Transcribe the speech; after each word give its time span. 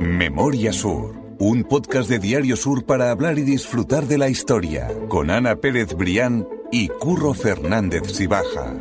Memoria 0.00 0.72
Sur, 0.72 1.14
un 1.38 1.64
podcast 1.64 2.08
de 2.08 2.18
Diario 2.18 2.56
Sur 2.56 2.84
para 2.86 3.10
hablar 3.10 3.38
y 3.38 3.42
disfrutar 3.42 4.04
de 4.04 4.18
la 4.18 4.28
historia, 4.28 4.88
con 5.08 5.30
Ana 5.30 5.56
Pérez 5.56 5.94
Brián 5.94 6.46
y 6.70 6.88
Curro 6.88 7.34
Fernández 7.34 8.12
Sibaja. 8.12 8.74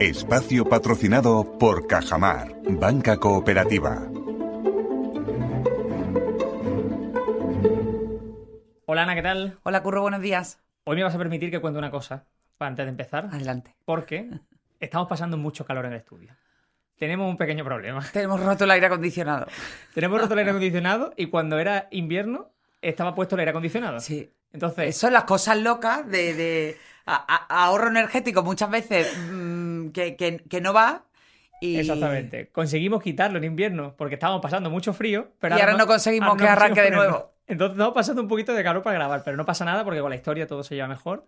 Espacio 0.00 0.64
patrocinado 0.64 1.58
por 1.58 1.86
Cajamar, 1.86 2.54
Banca 2.68 3.16
Cooperativa. 3.18 4.08
Hola 8.86 9.02
Ana, 9.02 9.14
¿qué 9.14 9.22
tal? 9.22 9.58
Hola 9.62 9.82
Curro, 9.82 10.02
buenos 10.02 10.20
días. 10.20 10.60
Hoy 10.84 10.96
me 10.96 11.04
vas 11.04 11.14
a 11.14 11.18
permitir 11.18 11.50
que 11.50 11.60
cuente 11.60 11.78
una 11.78 11.90
cosa 11.90 12.26
antes 12.58 12.84
de 12.84 12.90
empezar. 12.90 13.28
Adelante. 13.32 13.74
Porque 13.84 14.30
estamos 14.80 15.08
pasando 15.08 15.36
mucho 15.36 15.64
calor 15.64 15.86
en 15.86 15.92
el 15.92 15.98
estudio. 15.98 16.36
Tenemos 16.98 17.28
un 17.28 17.36
pequeño 17.36 17.64
problema. 17.64 18.04
Tenemos 18.12 18.40
roto 18.40 18.64
el 18.64 18.70
aire 18.70 18.86
acondicionado. 18.86 19.46
Tenemos 19.94 20.20
roto 20.20 20.32
el 20.34 20.38
aire 20.40 20.50
acondicionado 20.50 21.12
y 21.16 21.26
cuando 21.26 21.58
era 21.58 21.88
invierno 21.90 22.50
estaba 22.80 23.14
puesto 23.14 23.34
el 23.36 23.40
aire 23.40 23.50
acondicionado. 23.50 24.00
Sí. 24.00 24.30
Entonces, 24.52 24.96
Son 24.96 25.12
las 25.12 25.24
cosas 25.24 25.58
locas 25.58 26.08
de, 26.08 26.34
de 26.34 26.76
a- 27.06 27.16
a- 27.48 27.64
ahorro 27.64 27.88
energético 27.88 28.42
muchas 28.44 28.70
veces 28.70 29.12
mm, 29.30 29.88
que, 29.88 30.14
que- 30.16 30.44
que 30.48 30.60
no 30.60 30.72
va. 30.72 31.02
Y, 31.60 31.78
exactamente. 31.78 32.50
Conseguimos 32.52 33.02
quitarlo 33.02 33.38
en 33.38 33.44
invierno 33.44 33.94
porque 33.96 34.14
estábamos 34.14 34.42
pasando 34.42 34.70
mucho 34.70 34.92
frío, 34.92 35.28
pero 35.40 35.56
Y 35.56 35.60
ahora 35.60 35.74
no 35.76 35.86
conseguimos 35.86 36.28
ahora 36.28 36.42
que 36.44 36.48
arranque 36.48 36.82
de 36.82 36.90
nuevo. 36.90 37.32
Entonces 37.46 37.74
estamos 37.74 37.94
pasando 37.94 38.22
un 38.22 38.28
poquito 38.28 38.52
de 38.54 38.62
calor 38.62 38.82
para 38.82 38.94
grabar, 38.94 39.22
pero 39.24 39.36
no 39.36 39.44
pasa 39.44 39.64
nada 39.64 39.82
porque 39.84 40.00
con 40.00 40.10
la 40.10 40.16
historia 40.16 40.46
todo 40.46 40.62
se 40.62 40.74
lleva 40.74 40.88
mejor. 40.88 41.24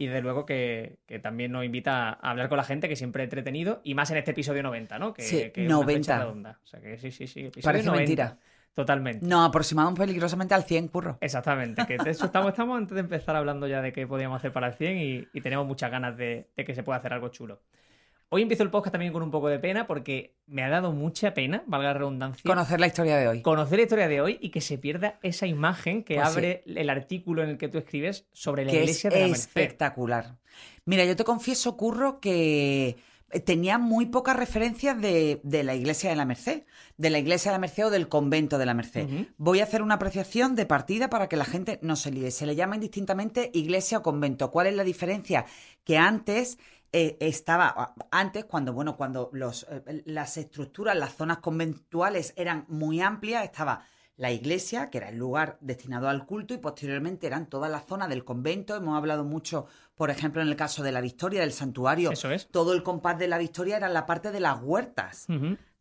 Y 0.00 0.06
desde 0.06 0.22
luego 0.22 0.46
que, 0.46 0.96
que 1.06 1.18
también 1.18 1.52
nos 1.52 1.62
invita 1.62 2.08
a 2.08 2.30
hablar 2.30 2.48
con 2.48 2.56
la 2.56 2.64
gente, 2.64 2.88
que 2.88 2.96
siempre 2.96 3.22
es 3.22 3.26
entretenido, 3.26 3.82
y 3.84 3.92
más 3.94 4.10
en 4.10 4.16
este 4.16 4.30
episodio 4.30 4.62
90, 4.62 4.98
¿no? 4.98 5.12
Que, 5.12 5.22
Sí, 5.22 5.50
que 5.50 5.66
es 5.66 5.66
una 5.66 5.74
90. 5.74 5.92
fecha 5.98 6.18
redonda. 6.20 6.58
O 6.64 6.66
sea 6.66 6.80
que 6.80 6.96
sí, 6.96 7.10
sí, 7.10 7.26
sí. 7.26 7.40
episodio 7.40 7.62
Parece 7.62 7.86
90. 7.86 7.98
mentira. 8.00 8.38
Totalmente. 8.72 9.26
Nos 9.26 9.46
aproximamos 9.48 9.98
peligrosamente 9.98 10.54
al 10.54 10.62
100, 10.64 10.88
Curro. 10.88 11.18
Exactamente, 11.20 11.84
que 11.86 11.98
de 11.98 12.10
eso 12.12 12.24
estamos, 12.32 12.48
estamos 12.52 12.78
antes 12.78 12.94
de 12.94 13.00
empezar 13.00 13.36
hablando 13.36 13.66
ya 13.66 13.82
de 13.82 13.92
qué 13.92 14.06
podíamos 14.06 14.36
hacer 14.38 14.52
para 14.52 14.68
el 14.68 14.74
100 14.74 14.96
y, 14.98 15.28
y 15.34 15.40
tenemos 15.42 15.66
muchas 15.66 15.90
ganas 15.90 16.16
de, 16.16 16.48
de 16.56 16.64
que 16.64 16.74
se 16.74 16.82
pueda 16.82 16.98
hacer 16.98 17.12
algo 17.12 17.28
chulo. 17.28 17.60
Hoy 18.32 18.42
empiezo 18.42 18.62
el 18.62 18.70
podcast 18.70 18.92
también 18.92 19.12
con 19.12 19.24
un 19.24 19.32
poco 19.32 19.48
de 19.48 19.58
pena 19.58 19.88
porque 19.88 20.36
me 20.46 20.62
ha 20.62 20.68
dado 20.68 20.92
mucha 20.92 21.34
pena, 21.34 21.64
valga 21.66 21.88
la 21.88 21.94
redundancia, 21.94 22.42
Conocer 22.46 22.78
la 22.78 22.86
historia 22.86 23.16
de 23.16 23.26
hoy. 23.26 23.42
conocer 23.42 23.78
la 23.78 23.82
historia 23.82 24.06
de 24.06 24.20
hoy 24.20 24.38
y 24.40 24.50
que 24.50 24.60
se 24.60 24.78
pierda 24.78 25.18
esa 25.22 25.48
imagen 25.48 26.04
que 26.04 26.14
Pues 26.14 26.28
sí. 26.28 26.32
abre 26.36 26.62
el 26.64 26.88
artículo 26.90 27.42
en 27.42 27.50
el 27.50 27.58
que 27.58 27.66
tú 27.68 27.78
escribes 27.78 28.26
sobre 28.32 28.64
la 28.64 28.70
que 28.70 28.78
es 28.78 28.82
iglesia 28.84 29.10
de 29.10 29.20
la 29.22 29.26
Merced. 29.26 29.42
espectacular. 29.48 30.36
Mira, 30.84 31.04
yo 31.04 31.16
te 31.16 31.24
confieso, 31.24 31.76
Curro, 31.76 32.20
que 32.20 32.98
tenía 33.44 33.78
muy 33.78 34.06
pocas 34.06 34.36
referencias 34.36 35.00
de, 35.00 35.40
de 35.42 35.64
la 35.64 35.74
iglesia 35.74 36.10
de 36.10 36.14
la 36.16 36.24
Merced, 36.24 36.62
de 36.98 37.10
la 37.10 37.18
iglesia 37.18 37.50
de 37.50 37.56
la 37.56 37.60
Merced 37.60 37.86
o 37.86 37.90
del 37.90 38.08
convento 38.08 38.58
de 38.58 38.66
la 38.66 38.74
Merced. 38.74 39.08
Voy 39.38 39.58
a 39.58 39.64
hacer 39.64 39.82
una 39.82 39.94
apreciación 39.96 40.54
de 40.54 40.66
partida 40.66 41.10
para 41.10 41.28
que 41.28 41.36
la 41.36 41.44
gente 41.44 41.80
no 41.82 41.96
se 41.96 42.12
líe. 42.12 42.30
Se 42.30 42.46
le 42.46 42.54
llama 42.54 42.76
indistintamente 42.76 43.50
iglesia 43.54 43.98
o 43.98 44.02
convento. 44.02 44.52
¿Cuál 44.52 44.68
es 44.68 44.74
la 44.76 44.84
diferencia? 44.84 45.46
Que 45.84 45.98
antes 45.98 46.58
eh, 46.92 47.16
estaba, 47.20 47.94
antes 48.10 48.44
cuando, 48.46 48.72
bueno, 48.72 48.96
cuando 48.96 49.30
los, 49.32 49.66
eh, 49.70 50.02
las 50.06 50.36
estructuras, 50.36 50.96
las 50.96 51.14
zonas 51.14 51.38
conventuales 51.38 52.32
eran 52.36 52.64
muy 52.68 53.00
amplias, 53.00 53.44
estaba 53.44 53.84
la 54.16 54.32
iglesia, 54.32 54.90
que 54.90 54.98
era 54.98 55.08
el 55.08 55.16
lugar 55.16 55.56
destinado 55.60 56.08
al 56.08 56.26
culto, 56.26 56.52
y 56.52 56.58
posteriormente 56.58 57.26
eran 57.26 57.46
toda 57.46 57.68
la 57.68 57.80
zona 57.80 58.06
del 58.06 58.24
convento. 58.24 58.76
Hemos 58.76 58.96
hablado 58.96 59.24
mucho, 59.24 59.66
por 59.94 60.10
ejemplo, 60.10 60.42
en 60.42 60.48
el 60.48 60.56
caso 60.56 60.82
de 60.82 60.92
la 60.92 61.00
Victoria, 61.00 61.40
del 61.40 61.52
santuario. 61.52 62.10
Eso 62.10 62.30
es. 62.30 62.48
Todo 62.48 62.74
el 62.74 62.82
compás 62.82 63.18
de 63.18 63.28
la 63.28 63.38
Victoria 63.38 63.78
era 63.78 63.88
la 63.88 64.04
parte 64.04 64.30
de 64.30 64.40
las 64.40 64.60
huertas 64.62 65.26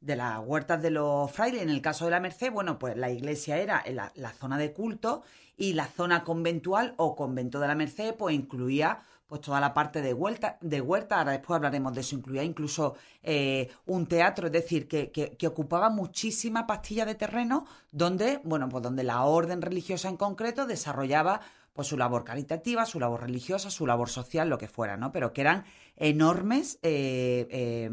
de 0.02 0.16
las 0.16 0.40
huertas 0.40 0.82
de 0.82 0.92
los 0.92 1.30
frailes. 1.32 1.62
En 1.62 1.70
el 1.70 1.82
caso 1.82 2.06
de 2.06 2.12
la 2.12 2.20
Merced, 2.20 2.52
bueno, 2.52 2.80
pues 2.80 2.96
la 2.96 3.10
iglesia 3.10 3.58
era 3.58 3.84
la, 3.92 4.12
la 4.16 4.32
zona 4.32 4.58
de 4.58 4.72
culto 4.72 5.24
y 5.58 5.74
la 5.74 5.88
zona 5.88 6.24
conventual 6.24 6.94
o 6.98 7.16
convento 7.16 7.60
de 7.60 7.68
la 7.68 7.76
Merced, 7.76 8.16
pues 8.16 8.34
incluía 8.34 9.00
pues 9.30 9.42
toda 9.42 9.62
la 9.62 9.74
parte 9.76 10.02
de 10.02 10.14
huerta, 10.14 10.58
de 10.60 10.82
huerta, 10.82 11.20
ahora 11.20 11.34
después 11.34 11.56
hablaremos 11.56 11.94
de 11.94 12.02
eso, 12.02 12.16
incluía 12.16 12.44
incluso 12.44 12.96
eh, 13.22 13.70
un 13.86 14.08
teatro, 14.08 14.48
es 14.48 14.52
decir, 14.54 14.88
que, 14.88 15.12
que- 15.12 15.48
ocupaba 15.48 15.90
muchísima 15.92 16.66
pastilla 16.66 17.06
de 17.06 17.14
terreno 17.16 17.66
donde, 17.92 18.42
bueno, 18.44 18.68
pues 18.68 18.84
donde 18.84 19.04
la 19.04 19.24
orden 19.24 19.62
religiosa 19.62 20.10
en 20.10 20.18
concreto 20.18 20.66
desarrollaba 20.66 21.42
pues 21.74 21.88
su 21.88 21.96
labor 21.98 22.24
caritativa, 22.24 22.86
su 22.86 23.00
labor 23.00 23.22
religiosa, 23.22 23.70
su 23.70 23.86
labor 23.86 24.10
social, 24.10 24.50
lo 24.50 24.58
que 24.58 24.68
fuera, 24.68 24.98
¿no? 24.98 25.12
Pero 25.12 25.32
que 25.32 25.42
eran 25.42 25.64
enormes 25.96 26.80
eh, 26.82 27.48
eh, 27.52 27.90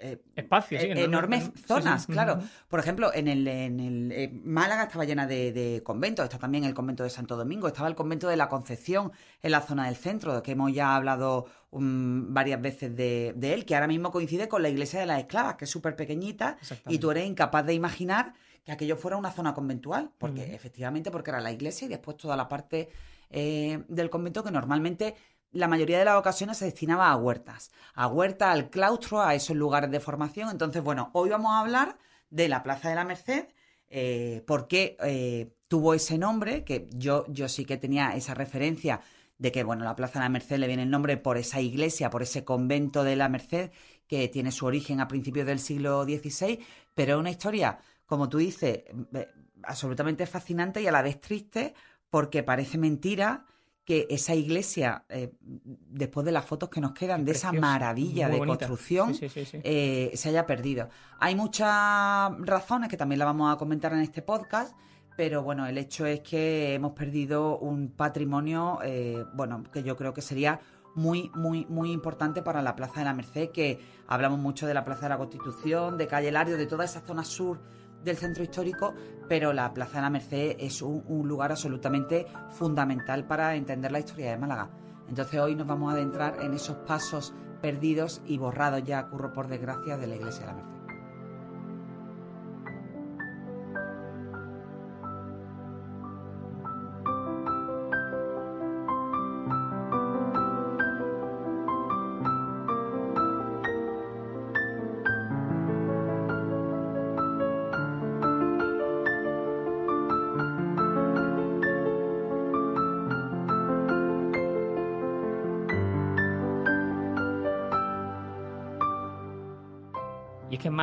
eh, 0.00 0.22
Espacios, 0.36 0.82
sí, 0.82 0.88
eh, 0.88 0.92
enormes- 0.92 1.04
enormes 1.04 1.42
sí, 1.44 1.52
sí. 1.56 1.62
zonas, 1.66 2.06
claro. 2.06 2.38
Por 2.68 2.80
ejemplo, 2.80 3.12
en 3.14 3.28
el, 3.28 3.46
en 3.48 3.80
el 3.80 4.12
eh, 4.12 4.30
Málaga 4.44 4.84
estaba 4.84 5.04
llena 5.04 5.26
de, 5.26 5.52
de 5.52 5.82
conventos, 5.82 6.24
está 6.24 6.38
también 6.38 6.64
el 6.64 6.74
convento 6.74 7.02
de 7.02 7.10
Santo 7.10 7.36
Domingo, 7.36 7.66
estaba 7.68 7.88
el 7.88 7.94
convento 7.94 8.28
de 8.28 8.36
la 8.36 8.48
Concepción 8.48 9.12
en 9.42 9.50
la 9.52 9.60
zona 9.60 9.86
del 9.86 9.96
centro, 9.96 10.42
que 10.42 10.52
hemos 10.52 10.72
ya 10.72 10.96
hablado 10.96 11.46
um, 11.70 12.32
varias 12.32 12.60
veces 12.60 12.94
de, 12.94 13.32
de 13.36 13.54
él, 13.54 13.64
que 13.64 13.74
ahora 13.74 13.86
mismo 13.88 14.10
coincide 14.10 14.48
con 14.48 14.62
la 14.62 14.68
iglesia 14.68 15.00
de 15.00 15.06
las 15.06 15.18
esclavas, 15.20 15.56
que 15.56 15.64
es 15.64 15.70
súper 15.70 15.96
pequeñita, 15.96 16.58
y 16.88 16.98
tú 16.98 17.10
eres 17.10 17.26
incapaz 17.26 17.66
de 17.66 17.74
imaginar 17.74 18.34
que 18.64 18.72
aquello 18.72 18.96
fuera 18.96 19.16
una 19.16 19.30
zona 19.32 19.54
conventual, 19.54 20.10
porque 20.18 20.54
efectivamente, 20.54 21.10
porque 21.10 21.30
era 21.30 21.40
la 21.40 21.50
iglesia 21.50 21.86
y 21.86 21.88
después 21.88 22.16
toda 22.16 22.36
la 22.36 22.46
parte 22.48 22.90
eh, 23.30 23.84
del 23.88 24.10
convento 24.10 24.42
que 24.44 24.50
normalmente 24.50 25.14
la 25.52 25.68
mayoría 25.68 25.98
de 25.98 26.04
las 26.04 26.16
ocasiones 26.16 26.58
se 26.58 26.66
destinaba 26.66 27.10
a 27.10 27.16
huertas, 27.16 27.70
a 27.94 28.06
huerta, 28.06 28.52
al 28.52 28.70
claustro, 28.70 29.20
a 29.20 29.34
esos 29.34 29.56
lugares 29.56 29.90
de 29.90 30.00
formación. 30.00 30.48
Entonces, 30.50 30.82
bueno, 30.82 31.10
hoy 31.12 31.30
vamos 31.30 31.52
a 31.52 31.60
hablar 31.60 31.98
de 32.30 32.48
la 32.48 32.62
Plaza 32.62 32.88
de 32.88 32.94
la 32.94 33.04
Merced, 33.04 33.48
eh, 33.88 34.44
porque 34.46 34.96
eh, 35.02 35.52
tuvo 35.66 35.94
ese 35.94 36.18
nombre, 36.18 36.64
que 36.64 36.88
yo, 36.92 37.24
yo 37.28 37.48
sí 37.48 37.64
que 37.64 37.76
tenía 37.76 38.14
esa 38.14 38.34
referencia 38.34 39.00
de 39.38 39.50
que, 39.50 39.64
bueno, 39.64 39.84
la 39.84 39.96
Plaza 39.96 40.14
de 40.14 40.26
la 40.26 40.28
Merced 40.28 40.58
le 40.58 40.66
viene 40.68 40.84
el 40.84 40.90
nombre 40.90 41.16
por 41.16 41.36
esa 41.36 41.60
iglesia, 41.60 42.10
por 42.10 42.22
ese 42.22 42.44
convento 42.44 43.02
de 43.02 43.16
la 43.16 43.28
Merced, 43.28 43.70
que 44.06 44.28
tiene 44.28 44.52
su 44.52 44.66
origen 44.66 45.00
a 45.00 45.08
principios 45.08 45.46
del 45.46 45.58
siglo 45.58 46.04
XVI, 46.04 46.60
pero 46.94 47.14
es 47.14 47.20
una 47.20 47.30
historia, 47.30 47.78
como 48.06 48.28
tú 48.28 48.38
dices, 48.38 48.84
eh, 49.14 49.28
absolutamente 49.62 50.26
fascinante 50.26 50.82
y 50.82 50.86
a 50.86 50.92
la 50.92 51.02
vez 51.02 51.20
triste, 51.20 51.74
porque 52.10 52.42
parece 52.42 52.78
mentira 52.78 53.46
que 53.90 54.06
esa 54.08 54.36
iglesia, 54.36 55.04
eh, 55.08 55.32
después 55.42 56.24
de 56.24 56.30
las 56.30 56.44
fotos 56.44 56.68
que 56.68 56.80
nos 56.80 56.92
quedan, 56.92 57.24
de 57.24 57.32
esa 57.32 57.50
maravilla 57.52 58.28
muy 58.28 58.34
de 58.34 58.38
bonita. 58.38 58.68
construcción, 58.68 59.14
Sí, 59.16 59.28
sí, 59.28 59.44
sí, 59.44 59.44
sí. 59.46 59.60
eh, 59.64 60.12
se 60.14 60.28
haya 60.28 60.46
perdido. 60.46 60.88
Hay 61.18 61.34
muchas 61.34 62.30
razones 62.38 62.88
que 62.88 62.96
también 62.96 63.18
las 63.18 63.26
vamos 63.26 63.52
a 63.52 63.58
comentar 63.58 63.92
en 63.92 63.98
este 63.98 64.22
podcast, 64.22 64.76
pero 65.16 65.42
bueno, 65.42 65.66
el 65.66 65.76
hecho 65.76 66.06
es 66.06 66.20
que 66.20 66.74
hemos 66.74 66.92
perdido 66.92 67.58
un 67.58 67.88
patrimonio, 67.88 68.78
eh, 68.84 69.24
bueno, 69.34 69.64
que 69.72 69.82
yo 69.82 69.96
creo 69.96 70.14
que 70.14 70.22
sería 70.22 70.60
muy, 70.94 71.32
muy, 71.34 71.66
muy 71.68 71.90
importante 71.90 72.42
para 72.42 72.62
la 72.62 72.76
Plaza 72.76 73.00
de 73.00 73.06
la 73.06 73.12
Merced, 73.14 73.50
que 73.50 73.80
hablamos 74.06 74.38
mucho 74.38 74.68
de 74.68 74.74
la 74.74 74.84
Plaza 74.84 75.02
de 75.06 75.08
la 75.08 75.18
Constitución, 75.18 75.98
de 75.98 76.06
Calle 76.06 76.30
Lario, 76.30 76.56
de 76.56 76.66
toda 76.66 76.84
esa 76.84 77.00
zona 77.00 77.24
sur 77.24 77.60
del 78.04 78.16
centro 78.16 78.42
histórico, 78.42 78.94
pero 79.28 79.52
la 79.52 79.72
Plaza 79.72 79.96
de 79.96 80.02
la 80.02 80.10
Merced 80.10 80.56
es 80.58 80.82
un, 80.82 81.28
lugar 81.28 81.52
absolutamente 81.52 82.26
fundamental 82.50 83.26
para 83.26 83.54
entender 83.54 83.92
la 83.92 84.00
historia 84.00 84.30
de 84.30 84.38
Málaga. 84.38 84.70
Entonces 85.08 85.40
hoy 85.40 85.54
nos 85.54 85.66
vamos 85.66 85.90
a 85.90 85.96
adentrar 85.96 86.40
en 86.40 86.54
esos 86.54 86.76
pasos 86.78 87.34
perdidos 87.60 88.22
y 88.26 88.38
borrados 88.38 88.82
ya, 88.84 89.08
curro 89.08 89.32
por 89.32 89.48
desgracia, 89.48 89.96
de 89.96 90.06
la 90.06 90.16
Iglesia 90.16 90.40
de 90.40 90.46
la 90.46 90.54
Merced. 90.54 90.79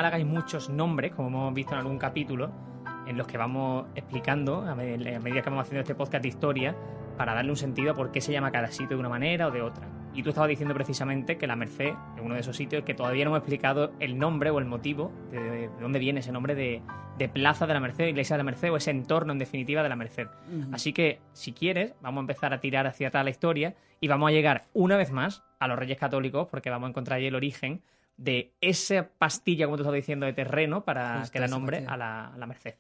Málaga 0.08 0.18
hay 0.24 0.26
muchos 0.26 0.70
nombres, 0.70 1.12
como 1.14 1.28
hemos 1.28 1.54
visto 1.54 1.74
en 1.74 1.80
algún 1.80 1.98
capítulo, 1.98 2.50
en 3.08 3.18
los 3.18 3.28
que 3.28 3.38
vamos 3.38 3.88
explicando, 3.94 4.62
a 4.62 4.74
med- 4.74 5.16
a 5.16 5.20
medida 5.20 5.42
que 5.42 5.50
vamos 5.50 5.64
haciendo 5.66 5.82
este 5.82 5.96
podcast 5.96 6.22
de 6.22 6.30
historia, 6.30 6.76
para 7.18 7.34
darle 7.34 7.52
un 7.52 7.58
sentido 7.58 7.92
a 7.92 7.94
por 7.94 8.10
qué 8.12 8.22
se 8.22 8.32
llama 8.32 8.50
cada 8.52 8.72
sitio 8.72 8.96
de 8.96 9.02
una 9.02 9.10
manera 9.10 9.48
o 9.48 9.52
de 9.52 9.62
otra. 9.62 9.86
Y 10.14 10.24
tú 10.24 10.30
estabas 10.30 10.48
diciendo 10.48 10.74
precisamente 10.74 11.38
que 11.38 11.46
la 11.46 11.58
Merced 11.58 11.90
es 11.90 12.22
uno 12.24 12.36
de 12.36 12.40
esos 12.40 12.56
sitios 12.56 12.84
que 12.84 12.94
todavía 12.94 13.26
no 13.26 13.32
hemos 13.32 13.40
explicado 13.40 13.92
el 14.00 14.18
nombre 14.18 14.50
o 14.50 14.60
el 14.60 14.66
motivo 14.66 15.12
de, 15.30 15.40
de 15.42 15.70
dónde 15.82 16.00
viene 16.00 16.22
ese 16.22 16.32
nombre 16.32 16.56
de, 16.56 16.82
de 17.18 17.28
Plaza 17.28 17.68
de 17.68 17.74
la 17.74 17.82
Merced, 17.82 18.08
Iglesia 18.08 18.36
de 18.36 18.40
la 18.40 18.44
Merced 18.46 18.72
o 18.72 18.78
ese 18.78 18.92
entorno 18.92 19.34
en 19.34 19.40
definitiva 19.40 19.84
de 19.84 19.90
la 19.90 19.98
Merced. 19.98 20.28
Ujú. 20.28 20.70
Así 20.74 20.94
que, 20.94 21.20
si 21.34 21.52
quieres, 21.52 21.96
vamos 22.02 22.20
a 22.20 22.22
empezar 22.22 22.54
a 22.54 22.62
tirar 22.62 22.88
hacia 22.88 23.10
atrás 23.10 23.26
la 23.26 23.32
historia 23.32 23.76
y 24.00 24.08
vamos 24.08 24.30
a 24.30 24.32
llegar 24.32 24.68
una 24.74 24.96
vez 24.96 25.12
más 25.12 25.44
a 25.60 25.68
los 25.68 25.78
Reyes 25.78 25.98
Católicos, 25.98 26.48
porque 26.50 26.70
vamos 26.70 26.88
a 26.88 26.90
encontrar 26.92 27.18
ahí 27.18 27.26
el 27.28 27.36
origen 27.36 27.82
de 28.18 28.56
esa 28.62 29.08
pastilla, 29.18 29.66
como 29.66 29.78
tú 29.78 29.84
estabas 29.84 29.98
diciendo, 29.98 30.26
de 30.26 30.34
terreno 30.34 30.84
para 30.84 31.24
que 31.32 31.40
da 31.40 31.48
nombre 31.48 31.86
a 31.88 31.96
la, 31.96 32.28
a 32.28 32.38
la 32.38 32.46
Merced. 32.48 32.76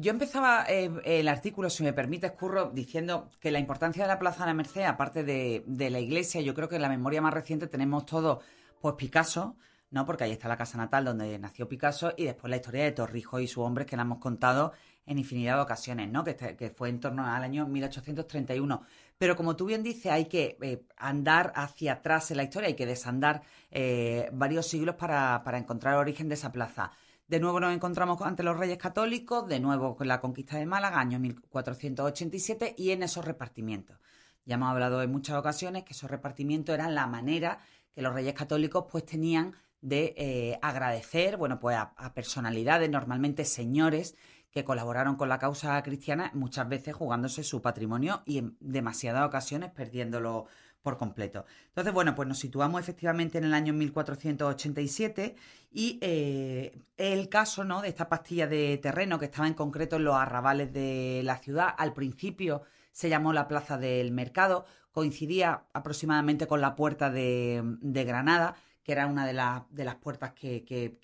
Yo 0.00 0.10
empezaba 0.10 0.66
eh, 0.68 0.90
el 1.04 1.28
artículo, 1.28 1.70
si 1.70 1.82
me 1.82 1.92
permite, 1.92 2.30
Curro, 2.32 2.70
diciendo 2.70 3.30
que 3.40 3.50
la 3.50 3.58
importancia 3.58 4.02
de 4.02 4.08
la 4.08 4.18
Plaza 4.18 4.44
de 4.44 4.50
la 4.50 4.54
Merced, 4.54 4.82
aparte 4.82 5.24
de, 5.24 5.62
de 5.66 5.90
la 5.90 6.00
iglesia, 6.00 6.40
yo 6.40 6.54
creo 6.54 6.68
que 6.68 6.76
en 6.76 6.82
la 6.82 6.88
memoria 6.88 7.22
más 7.22 7.32
reciente 7.32 7.68
tenemos 7.68 8.04
todo, 8.04 8.40
pues 8.80 8.94
Picasso, 8.96 9.56
¿no? 9.90 10.04
Porque 10.04 10.24
ahí 10.24 10.32
está 10.32 10.48
la 10.48 10.56
casa 10.56 10.76
natal 10.76 11.04
donde 11.04 11.38
nació 11.38 11.68
Picasso 11.68 12.12
y 12.16 12.24
después 12.24 12.50
la 12.50 12.56
historia 12.56 12.84
de 12.84 12.92
Torrijos 12.92 13.40
y 13.40 13.46
sus 13.46 13.64
hombres 13.64 13.86
que 13.86 13.96
la 13.96 14.02
hemos 14.02 14.18
contado 14.18 14.72
en 15.08 15.18
infinidad 15.18 15.56
de 15.56 15.62
ocasiones, 15.62 16.08
¿no? 16.10 16.22
Que, 16.22 16.72
fue 16.74 16.88
en 16.90 17.00
torno 17.00 17.26
al 17.26 17.42
año 17.42 17.66
1831. 17.66 18.82
Pero 19.16 19.36
como 19.36 19.56
tú 19.56 19.66
bien 19.66 19.82
dices, 19.82 20.12
hay 20.12 20.26
que 20.26 20.56
eh, 20.62 20.84
andar 20.96 21.52
hacia 21.56 21.94
atrás 21.94 22.30
en 22.30 22.36
la 22.36 22.44
historia, 22.44 22.68
hay 22.68 22.76
que 22.76 22.86
desandar 22.86 23.42
eh, 23.70 24.28
varios 24.32 24.66
siglos 24.66 24.94
para, 24.94 25.42
para 25.42 25.58
encontrar 25.58 25.94
el 25.94 26.00
origen 26.00 26.28
de 26.28 26.34
esa 26.34 26.52
plaza. 26.52 26.92
De 27.26 27.40
nuevo 27.40 27.60
nos 27.60 27.74
encontramos 27.74 28.20
ante 28.22 28.42
los 28.42 28.56
reyes 28.56 28.78
católicos, 28.78 29.48
de 29.48 29.60
nuevo 29.60 29.96
con 29.96 30.08
la 30.08 30.20
conquista 30.20 30.56
de 30.56 30.66
Málaga, 30.66 31.00
año 31.00 31.18
1487, 31.18 32.74
y 32.78 32.90
en 32.92 33.02
esos 33.02 33.24
repartimientos. 33.24 33.98
Ya 34.44 34.54
hemos 34.54 34.70
hablado 34.70 35.02
en 35.02 35.12
muchas 35.12 35.36
ocasiones 35.36 35.84
que 35.84 35.92
esos 35.92 36.10
repartimientos 36.10 36.74
eran 36.74 36.94
la 36.94 37.06
manera 37.06 37.58
que 37.92 38.00
los 38.00 38.14
reyes 38.14 38.32
católicos 38.32 38.86
pues 38.90 39.04
tenían 39.04 39.54
de 39.80 40.14
eh, 40.16 40.58
agradecer, 40.62 41.36
bueno, 41.36 41.60
pues 41.60 41.76
a, 41.76 42.14
personalidades, 42.14 42.90
normalmente 42.90 43.44
señores, 43.44 44.16
que 44.58 44.64
colaboraron 44.64 45.14
con 45.14 45.28
la 45.28 45.38
causa 45.38 45.80
cristiana, 45.84 46.32
muchas 46.34 46.68
veces 46.68 46.92
jugándose 46.92 47.44
su 47.44 47.62
patrimonio 47.62 48.22
y 48.26 48.38
en 48.38 48.56
demasiadas 48.58 49.24
ocasiones 49.24 49.70
perdiéndolo 49.70 50.46
por 50.82 50.96
completo. 50.96 51.44
Entonces, 51.68 51.92
bueno, 51.92 52.16
pues 52.16 52.26
nos 52.26 52.40
situamos 52.40 52.80
efectivamente 52.80 53.38
en 53.38 53.44
el 53.44 53.54
año 53.54 53.72
1487 53.72 55.36
y 55.70 55.98
eh, 56.00 56.76
el 56.96 57.28
caso 57.28 57.62
¿no? 57.62 57.82
de 57.82 57.88
esta 57.88 58.08
pastilla 58.08 58.48
de 58.48 58.78
terreno 58.78 59.20
que 59.20 59.26
estaba 59.26 59.46
en 59.46 59.54
concreto 59.54 59.96
en 59.96 60.04
los 60.04 60.16
arrabales 60.16 60.72
de 60.72 61.20
la 61.24 61.36
ciudad. 61.38 61.72
Al 61.78 61.92
principio 61.92 62.62
se 62.90 63.08
llamó 63.08 63.32
la 63.32 63.46
Plaza 63.46 63.78
del 63.78 64.10
Mercado, 64.10 64.64
coincidía 64.90 65.66
aproximadamente 65.72 66.48
con 66.48 66.60
la 66.60 66.74
Puerta 66.74 67.10
de, 67.10 67.62
Granada, 67.82 68.56
que 68.82 68.90
era 68.90 69.06
una 69.06 69.24
de, 69.24 69.34
de 69.70 69.84
las 69.84 69.94
puertas 69.96 70.32
que, 70.32 70.64
que, 70.64 70.98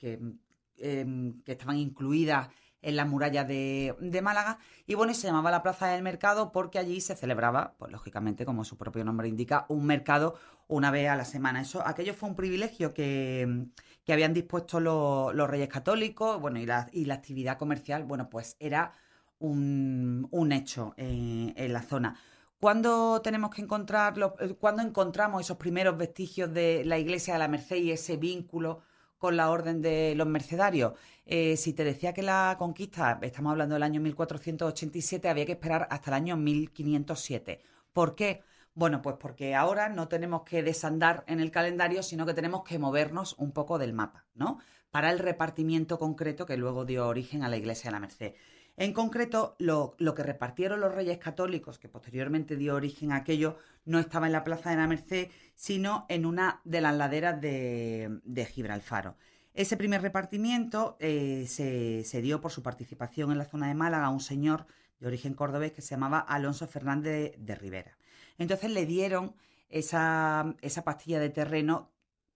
em, 0.78 1.40
que 1.42 1.52
estaban 1.52 1.76
incluidas 1.76 2.48
en 2.84 2.96
la 2.96 3.04
muralla 3.04 3.44
de, 3.44 4.20
Málaga. 4.22 4.58
Y 4.86 4.94
bueno, 4.94 5.14
se 5.14 5.26
llamaba 5.26 5.50
la 5.50 5.62
Plaza 5.62 5.88
del 5.88 6.02
Mercado 6.02 6.52
porque 6.52 6.78
allí 6.78 7.00
se 7.00 7.16
celebraba, 7.16 7.74
pues 7.78 7.90
lógicamente, 7.90 8.44
como 8.44 8.64
su 8.64 8.76
propio 8.76 9.04
nombre 9.04 9.28
indica, 9.28 9.66
un 9.68 9.86
mercado 9.86 10.36
una 10.68 10.90
vez 10.90 11.08
a 11.08 11.16
la 11.16 11.24
semana. 11.24 11.60
Eso, 11.60 11.86
aquello 11.86 12.14
fue 12.14 12.28
un 12.28 12.36
privilegio 12.36 12.94
que, 12.94 13.66
habían 14.08 14.34
dispuesto 14.34 14.80
los, 14.80 15.34
los, 15.34 15.48
Reyes 15.48 15.68
Católicos, 15.68 16.40
bueno, 16.40 16.58
y 16.58 16.66
la, 16.66 16.88
y 16.92 17.06
la 17.06 17.14
actividad 17.14 17.58
comercial, 17.58 18.04
bueno, 18.04 18.28
pues 18.28 18.56
era 18.60 18.92
un, 19.38 20.28
un 20.30 20.52
hecho 20.52 20.94
en, 20.96 21.54
en 21.56 21.72
la 21.72 21.82
zona. 21.82 22.16
¿Cuándo 22.60 23.20
tenemos 23.20 23.50
que 23.50 23.60
encontrar, 23.60 24.14
cuando 24.58 24.82
encontramos 24.82 25.42
esos 25.42 25.58
primeros 25.58 25.98
vestigios 25.98 26.52
de 26.54 26.82
la 26.84 26.98
iglesia 26.98 27.34
de 27.34 27.38
la 27.38 27.48
Merced 27.48 27.76
y 27.76 27.90
ese 27.90 28.16
vínculo 28.16 28.80
con 29.24 29.38
la 29.38 29.48
orden 29.48 29.80
de 29.80 30.14
los 30.14 30.26
mercedarios. 30.26 30.92
Eh, 31.24 31.56
si 31.56 31.72
te 31.72 31.82
decía 31.82 32.12
que 32.12 32.22
la 32.22 32.56
conquista, 32.58 33.18
estamos 33.22 33.52
hablando 33.52 33.74
del 33.74 33.82
año 33.82 33.98
1487, 34.02 35.30
había 35.30 35.46
que 35.46 35.52
esperar 35.52 35.88
hasta 35.90 36.10
el 36.10 36.14
año 36.16 36.36
1507. 36.36 37.62
¿Por 37.94 38.16
qué? 38.16 38.42
Bueno, 38.74 39.00
pues 39.00 39.16
porque 39.18 39.54
ahora 39.54 39.88
no 39.88 40.08
tenemos 40.08 40.42
que 40.42 40.62
desandar 40.62 41.24
en 41.26 41.40
el 41.40 41.50
calendario, 41.50 42.02
sino 42.02 42.26
que 42.26 42.34
tenemos 42.34 42.64
que 42.64 42.78
movernos 42.78 43.34
un 43.38 43.52
poco 43.52 43.78
del 43.78 43.94
mapa, 43.94 44.26
¿no? 44.34 44.58
Para 44.90 45.10
el 45.10 45.18
repartimiento 45.18 45.98
concreto 45.98 46.44
que 46.44 46.58
luego 46.58 46.84
dio 46.84 47.08
origen 47.08 47.44
a 47.44 47.48
la 47.48 47.56
Iglesia 47.56 47.88
de 47.88 47.92
la 47.92 48.00
Merced. 48.00 48.34
En 48.76 48.92
concreto, 48.92 49.54
lo, 49.58 49.94
que 49.96 50.22
repartieron 50.22 50.80
los 50.80 50.94
reyes 50.94 51.18
católicos, 51.18 51.78
que 51.78 51.88
posteriormente 51.88 52.56
dio 52.56 52.74
origen 52.74 53.12
a 53.12 53.16
aquello, 53.16 53.56
no 53.84 54.00
estaba 54.00 54.26
en 54.26 54.32
la 54.32 54.42
Plaza 54.42 54.70
de 54.70 54.76
la 54.76 54.88
Merced, 54.88 55.30
sino 55.54 56.06
en 56.08 56.26
una 56.26 56.60
de 56.64 56.80
las 56.80 56.94
laderas 56.94 57.40
de, 57.40 58.48
Gibralfaro. 58.52 59.16
Ese 59.54 59.76
primer 59.76 60.02
repartimiento 60.02 60.96
eh, 61.00 61.46
se, 61.46 62.22
dio 62.22 62.40
por 62.40 62.50
su 62.50 62.62
participación 62.62 63.30
en 63.30 63.38
la 63.38 63.44
zona 63.44 63.68
de 63.68 63.74
Málaga 63.74 64.06
a 64.06 64.10
un 64.10 64.20
señor 64.20 64.66
de 64.98 65.06
origen 65.06 65.34
cordobés 65.34 65.72
que 65.72 65.82
se 65.82 65.90
llamaba 65.90 66.18
Alonso 66.18 66.66
Fernández 66.66 67.34
de, 67.38 67.54
Rivera. 67.54 67.96
Entonces 68.38 68.70
le 68.70 68.86
dieron 68.86 69.34
esa, 69.68 70.54
esa 70.60 70.82
pastilla 70.82 71.20
de 71.20 71.30
terreno 71.30 71.94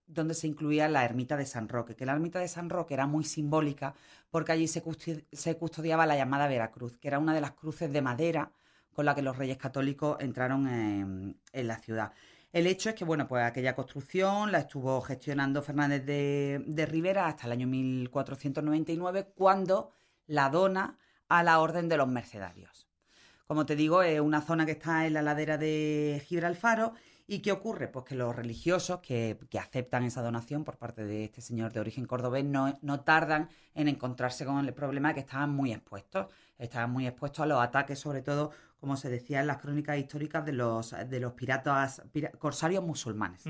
donde 0.09 0.33
se 0.33 0.47
incluía 0.47 0.87
la 0.87 1.05
ermita 1.05 1.37
de 1.37 1.45
San 1.45 1.69
Roque, 1.69 1.95
que 1.95 2.05
la 2.05 2.13
ermita 2.13 2.39
de 2.39 2.47
San 2.47 2.69
Roque 2.69 2.95
era 2.95 3.05
muy 3.05 3.23
simbólica 3.23 3.93
porque 4.31 4.51
allí 4.51 4.67
se, 4.67 4.81
custodiaba 4.81 6.07
la 6.07 6.17
llamada 6.17 6.47
Veracruz, 6.47 6.97
que 6.97 7.07
era 7.07 7.19
una 7.19 7.33
de 7.33 7.41
las 7.41 7.51
cruces 7.51 7.93
de 7.93 8.01
madera 8.01 8.51
con 8.91 9.05
la 9.05 9.13
que 9.15 9.21
los 9.21 9.37
reyes 9.37 9.57
católicos 9.57 10.17
entraron 10.19 10.67
en, 10.67 11.67
la 11.67 11.77
ciudad. 11.77 12.11
El 12.51 12.65
hecho 12.65 12.89
es 12.89 12.95
que, 12.95 13.05
bueno, 13.05 13.27
pues 13.27 13.43
aquella 13.43 13.75
construcción 13.75 14.51
la 14.51 14.59
estuvo 14.59 14.99
gestionando 15.01 15.61
Fernández 15.61 16.05
de, 16.05 16.63
de 16.65 16.85
Rivera 16.85 17.27
hasta 17.27 17.45
el 17.45 17.51
año 17.53 17.67
1499, 17.67 19.31
cuando 19.35 19.91
la 20.25 20.49
dona 20.49 20.97
a 21.27 21.43
la 21.43 21.59
Orden 21.59 21.89
de 21.89 21.97
los 21.97 22.07
Mercedarios. 22.07 22.87
Como 23.45 23.65
te 23.65 23.75
digo, 23.75 24.01
es 24.01 24.19
una 24.19 24.41
zona 24.41 24.65
que 24.65 24.73
está 24.73 25.05
en 25.05 25.13
la 25.13 25.21
ladera 25.21 25.57
de 25.57 26.23
Gibralfaro 26.25 26.93
¿Y 27.31 27.43
qué 27.43 27.51
ocurre? 27.51 27.87
Pues 27.87 28.05
que 28.05 28.15
los 28.15 28.35
religiosos 28.35 29.01
que, 29.01 29.37
aceptan 29.61 30.03
esa 30.03 30.23
donación 30.23 30.63
por 30.63 30.77
parte 30.77 31.05
de 31.05 31.25
este 31.25 31.41
señor 31.41 31.71
de 31.71 31.79
origen 31.79 32.05
cordobés 32.05 32.43
no, 32.43 32.75
no 32.81 33.01
tardan 33.01 33.49
en 33.75 33.87
encontrarse 33.87 34.45
con 34.45 34.65
el 34.65 34.73
problema 34.73 35.13
que 35.13 35.19
estaban 35.19 35.51
muy 35.51 35.71
expuestos. 35.71 36.25
Estaban 36.57 36.89
muy 36.89 37.05
expuestos 37.05 37.41
a 37.41 37.45
los 37.45 37.61
ataques, 37.61 37.99
sobre 37.99 38.23
todo, 38.23 38.49
como 38.79 38.95
se 38.95 39.09
decía 39.09 39.41
en 39.41 39.47
las 39.47 39.57
crónicas 39.57 39.97
históricas, 39.97 40.45
de 40.45 40.53
los, 40.53 40.95
de 41.07 41.19
los 41.19 41.33
piratas, 41.33 42.01
corsarios 42.37 42.83
musulmanes. 42.83 43.43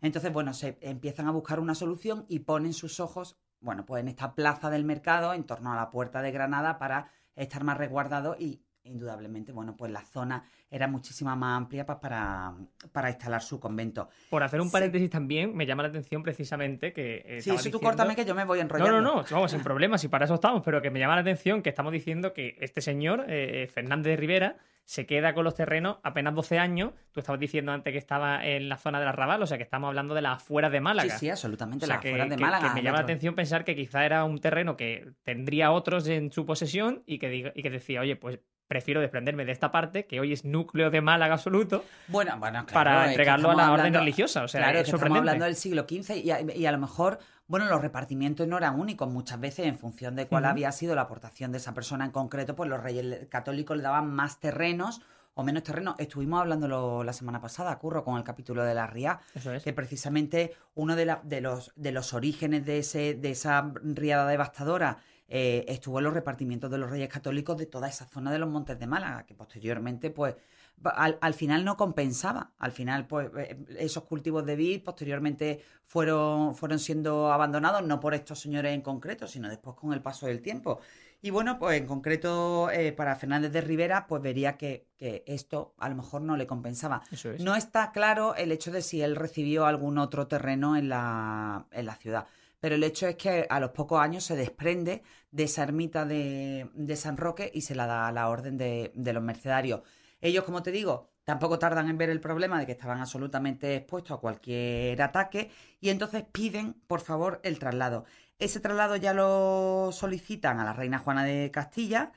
Entonces, 0.00 0.32
bueno, 0.32 0.52
se 0.52 0.78
empiezan 0.80 1.26
a 1.26 1.30
buscar 1.30 1.60
una 1.60 1.74
solución 1.74 2.26
y 2.28 2.40
ponen 2.40 2.74
sus 2.74 3.00
ojos, 3.00 3.38
bueno, 3.60 3.86
pues 3.86 4.02
en 4.02 4.08
esta 4.08 4.34
plaza 4.34 4.70
del 4.70 4.84
mercado, 4.84 5.32
en 5.32 5.44
torno 5.44 5.72
a 5.72 5.76
la 5.76 5.90
puerta 5.90 6.20
de 6.20 6.30
Granada, 6.30 6.78
para 6.78 7.10
estar 7.34 7.64
más 7.64 7.78
resguardados 7.78 8.38
y 8.38 8.62
indudablemente, 8.86 9.52
bueno, 9.52 9.76
pues 9.76 9.90
la 9.90 10.02
zona 10.02 10.44
era 10.70 10.88
muchísima 10.88 11.36
más 11.36 11.56
amplia 11.56 11.86
para, 11.86 12.54
para 12.92 13.10
instalar 13.10 13.42
su 13.42 13.60
convento. 13.60 14.08
Por 14.30 14.42
hacer 14.42 14.60
un 14.60 14.70
paréntesis 14.70 15.10
también, 15.10 15.54
me 15.54 15.66
llama 15.66 15.82
la 15.82 15.90
atención 15.90 16.22
precisamente 16.22 16.92
que... 16.92 17.22
Eh, 17.24 17.42
sí, 17.42 17.50
eso 17.50 17.70
tú 17.70 17.80
córtame 17.80 18.16
que 18.16 18.24
yo 18.24 18.34
me 18.34 18.44
voy 18.44 18.60
enrollando. 18.60 19.00
No, 19.00 19.02
no, 19.02 19.22
no, 19.22 19.24
vamos, 19.30 19.50
sin 19.50 19.60
problemas, 19.62 20.02
y 20.04 20.08
para 20.08 20.24
eso 20.24 20.34
estamos, 20.34 20.62
pero 20.64 20.80
que 20.82 20.90
me 20.90 20.98
llama 20.98 21.14
la 21.14 21.20
atención 21.22 21.62
que 21.62 21.70
estamos 21.70 21.92
diciendo 21.92 22.32
que 22.32 22.56
este 22.60 22.80
señor, 22.80 23.24
eh, 23.28 23.68
Fernández 23.72 24.12
de 24.12 24.16
Rivera, 24.16 24.56
se 24.86 25.04
queda 25.04 25.34
con 25.34 25.44
los 25.44 25.54
terrenos 25.54 25.98
apenas 26.04 26.34
12 26.34 26.58
años. 26.58 26.92
Tú 27.10 27.18
estabas 27.20 27.40
diciendo 27.40 27.72
antes 27.72 27.92
que 27.92 27.98
estaba 27.98 28.46
en 28.46 28.68
la 28.68 28.76
zona 28.76 29.00
de 29.00 29.04
la 29.04 29.12
Raval, 29.12 29.42
o 29.42 29.46
sea 29.46 29.58
que 29.58 29.64
estamos 29.64 29.88
hablando 29.88 30.14
de 30.14 30.22
las 30.22 30.36
afueras 30.36 30.70
de 30.70 30.80
Málaga. 30.80 31.12
Sí, 31.14 31.26
sí, 31.26 31.30
absolutamente, 31.30 31.86
las 31.88 31.98
afueras 31.98 32.30
de 32.30 32.36
Málaga. 32.36 32.68
Que 32.68 32.74
me 32.74 32.82
llama 32.82 32.98
la 32.98 33.02
atención 33.02 33.34
pensar 33.34 33.64
que 33.64 33.74
quizá 33.74 34.06
era 34.06 34.24
un 34.24 34.38
terreno 34.38 34.76
que 34.76 35.12
tendría 35.24 35.72
otros 35.72 36.06
en 36.06 36.30
su 36.30 36.46
posesión 36.46 37.02
y 37.04 37.18
que, 37.18 37.52
y 37.54 37.62
que 37.62 37.70
decía, 37.70 38.00
oye, 38.00 38.14
pues 38.14 38.38
prefiero 38.68 39.00
desprenderme 39.00 39.44
de 39.44 39.52
esta 39.52 39.70
parte, 39.70 40.06
que 40.06 40.20
hoy 40.20 40.32
es 40.32 40.44
núcleo 40.44 40.90
de 40.90 41.00
Málaga 41.00 41.34
absoluto, 41.34 41.84
bueno, 42.08 42.36
bueno, 42.38 42.64
claro, 42.66 42.72
para 42.72 43.08
entregarlo 43.08 43.50
a 43.50 43.54
la 43.54 43.72
orden 43.72 43.94
religiosa. 43.94 44.42
O 44.42 44.48
sea, 44.48 44.62
claro, 44.62 44.78
es 44.78 44.88
estamos 44.88 45.18
hablando 45.18 45.44
del 45.44 45.56
siglo 45.56 45.86
XV 45.88 46.16
y 46.16 46.66
a, 46.66 46.72
lo 46.72 46.78
mejor, 46.78 47.18
bueno, 47.46 47.66
los 47.66 47.80
repartimientos 47.80 48.46
no 48.46 48.56
eran 48.58 48.78
únicos. 48.78 49.08
Muchas 49.08 49.40
veces, 49.40 49.66
en 49.66 49.78
función 49.78 50.16
de 50.16 50.26
cuál 50.26 50.44
había 50.44 50.72
sido 50.72 50.94
la 50.94 51.02
aportación 51.02 51.52
de 51.52 51.58
esa 51.58 51.74
persona 51.74 52.04
en 52.04 52.10
concreto, 52.10 52.56
pues 52.56 52.68
los 52.68 52.82
reyes 52.82 53.26
católicos 53.28 53.76
le 53.76 53.82
daban 53.82 54.10
más 54.10 54.40
terrenos 54.40 55.02
o 55.34 55.44
menos 55.44 55.62
terrenos. 55.62 55.94
Estuvimos 55.98 56.40
hablando 56.40 57.04
la 57.04 57.12
semana 57.12 57.40
pasada, 57.40 57.78
Curro, 57.78 58.02
con 58.02 58.16
el 58.16 58.24
capítulo 58.24 58.64
de 58.64 58.74
la 58.74 58.86
RIA, 58.86 59.20
que 59.62 59.72
precisamente 59.74 60.54
uno 60.74 60.96
de, 60.96 61.14
de, 61.24 61.40
los, 61.42 61.72
de 61.76 61.92
los 61.92 62.14
orígenes 62.14 62.64
de, 62.64 62.78
ese, 62.78 63.14
de 63.14 63.30
esa 63.30 63.70
riada 63.82 64.26
devastadora 64.26 64.98
eh, 65.28 65.64
estuvo 65.68 65.98
en 65.98 66.04
los 66.04 66.14
repartimientos 66.14 66.70
de 66.70 66.78
los 66.78 66.88
Reyes 66.88 67.08
Católicos 67.08 67.56
de 67.56 67.66
toda 67.66 67.88
esa 67.88 68.06
zona 68.06 68.30
de 68.30 68.38
los 68.38 68.48
Montes 68.48 68.78
de 68.78 68.86
Málaga, 68.86 69.26
que 69.26 69.34
posteriormente, 69.34 70.10
pues, 70.10 70.36
al, 70.84 71.34
final 71.34 71.64
no 71.64 71.76
compensaba. 71.76 72.52
Al 72.58 72.70
final, 72.70 73.06
pues, 73.06 73.30
eh, 73.36 73.56
esos 73.78 74.04
cultivos 74.04 74.46
de 74.46 74.56
vid 74.56 74.84
posteriormente 74.84 75.62
fueron, 75.84 76.54
fueron 76.54 76.78
siendo 76.78 77.32
abandonados, 77.32 77.82
no 77.82 77.98
por 77.98 78.14
estos 78.14 78.40
señores 78.40 78.72
en 78.72 78.82
concreto, 78.82 79.26
sino 79.26 79.48
después 79.48 79.74
con 79.76 79.92
el 79.92 80.02
paso 80.02 80.26
del 80.26 80.42
tiempo. 80.42 80.80
Y 81.22 81.30
bueno, 81.30 81.58
pues 81.58 81.80
en 81.80 81.86
concreto 81.86 82.70
eh, 82.70 82.92
para 82.92 83.16
Fernández 83.16 83.50
de 83.50 83.62
Rivera, 83.62 84.06
pues 84.06 84.22
vería 84.22 84.56
que, 84.56 84.86
esto 84.98 85.74
a 85.78 85.88
lo 85.88 85.96
mejor 85.96 86.22
no 86.22 86.36
le 86.36 86.46
compensaba. 86.46 87.02
No 87.40 87.56
está 87.56 87.90
claro 87.90 88.34
el 88.34 88.52
hecho 88.52 88.70
de 88.70 88.80
si 88.80 89.02
él 89.02 89.16
recibió 89.16 89.66
algún 89.66 89.98
otro 89.98 90.26
terreno 90.26 90.76
en 90.76 90.88
la, 90.88 91.66
en 91.72 91.86
la 91.86 91.96
ciudad 91.96 92.26
pero 92.60 92.74
el 92.74 92.84
hecho 92.84 93.06
es 93.06 93.16
que 93.16 93.46
a 93.48 93.60
los 93.60 93.70
pocos 93.70 94.00
años 94.00 94.24
se 94.24 94.36
desprende 94.36 95.02
de 95.30 95.44
esa 95.44 95.62
ermita 95.62 96.04
de, 96.04 96.96
San 96.96 97.16
Roque 97.16 97.50
y 97.54 97.62
se 97.62 97.74
la 97.74 97.86
da 97.86 98.08
a 98.08 98.12
la 98.12 98.28
orden 98.28 98.56
de, 98.56 98.92
los 98.94 99.22
mercedarios. 99.22 99.82
Ellos, 100.20 100.44
como 100.44 100.62
te 100.62 100.72
digo, 100.72 101.10
Tampoco 101.26 101.58
tardan 101.58 101.88
en 101.88 101.98
ver 101.98 102.08
el 102.08 102.20
problema 102.20 102.60
de 102.60 102.66
que 102.66 102.72
estaban 102.72 103.00
absolutamente 103.00 103.74
expuestos 103.74 104.16
a 104.16 104.20
cualquier 104.20 105.02
ataque 105.02 105.50
y 105.80 105.88
entonces 105.88 106.22
piden, 106.22 106.74
por 106.86 107.00
favor, 107.00 107.40
el 107.42 107.58
traslado. 107.58 108.04
Ese 108.38 108.60
traslado 108.60 108.94
ya 108.94 109.12
lo 109.12 109.90
solicitan 109.90 110.60
a 110.60 110.64
la 110.64 110.72
reina 110.72 111.00
Juana 111.00 111.24
de 111.24 111.50
Castilla, 111.50 112.12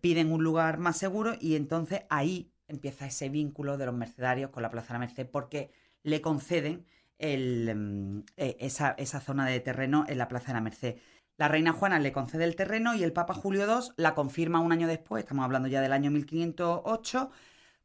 piden 0.00 0.30
un 0.30 0.44
lugar 0.44 0.78
más 0.78 0.96
seguro 0.96 1.34
y 1.40 1.56
entonces 1.56 2.02
ahí 2.08 2.52
empieza 2.68 3.04
ese 3.04 3.28
vínculo 3.30 3.78
de 3.78 3.86
los 3.86 3.96
mercedarios 3.96 4.50
con 4.50 4.62
la 4.62 4.70
Plaza 4.70 4.88
de 4.88 4.92
la 4.92 4.98
Merced 5.00 5.28
porque 5.28 5.72
le 6.04 6.20
conceden 6.20 6.86
mm, 7.22 8.18
e, 8.36 8.56
esa, 8.60 8.90
esa 8.98 9.20
zona 9.20 9.46
de 9.46 9.60
terreno 9.60 10.04
en 10.08 10.18
la 10.18 10.28
Plaza 10.28 10.48
de 10.48 10.54
la 10.54 10.60
Merced. 10.60 10.96
La 11.38 11.48
reina 11.48 11.72
Juana 11.72 11.98
le 11.98 12.12
concede 12.12 12.44
el 12.44 12.56
terreno 12.56 12.94
y 12.94 13.02
el 13.02 13.12
Papa 13.12 13.34
Julio 13.34 13.64
II 13.66 13.92
la 13.96 14.14
confirma 14.14 14.60
un 14.60 14.72
año 14.72 14.86
después, 14.86 15.22
estamos 15.22 15.44
hablando 15.44 15.68
ya 15.68 15.80
del 15.80 15.92
año 15.92 16.10
1508, 16.10 17.30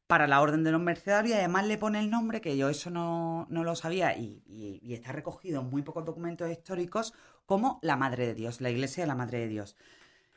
para 0.07 0.27
la 0.27 0.41
Orden 0.41 0.63
de 0.63 0.71
los 0.71 0.81
Mercedarios 0.81 1.35
y 1.35 1.39
además 1.39 1.67
le 1.67 1.77
pone 1.77 1.99
el 1.99 2.09
nombre, 2.09 2.41
que 2.41 2.57
yo 2.57 2.69
eso 2.69 2.89
no, 2.89 3.47
lo 3.49 3.75
sabía 3.75 4.17
y, 4.17 4.81
está 4.93 5.11
recogido 5.11 5.61
en 5.61 5.69
muy 5.69 5.81
pocos 5.81 6.05
documentos 6.05 6.49
históricos, 6.49 7.13
como 7.45 7.79
la 7.81 7.97
Madre 7.97 8.27
de 8.27 8.33
Dios, 8.33 8.61
la 8.61 8.69
Iglesia 8.69 9.03
de 9.03 9.07
la 9.07 9.15
Madre 9.15 9.39
de 9.39 9.47
Dios. 9.47 9.75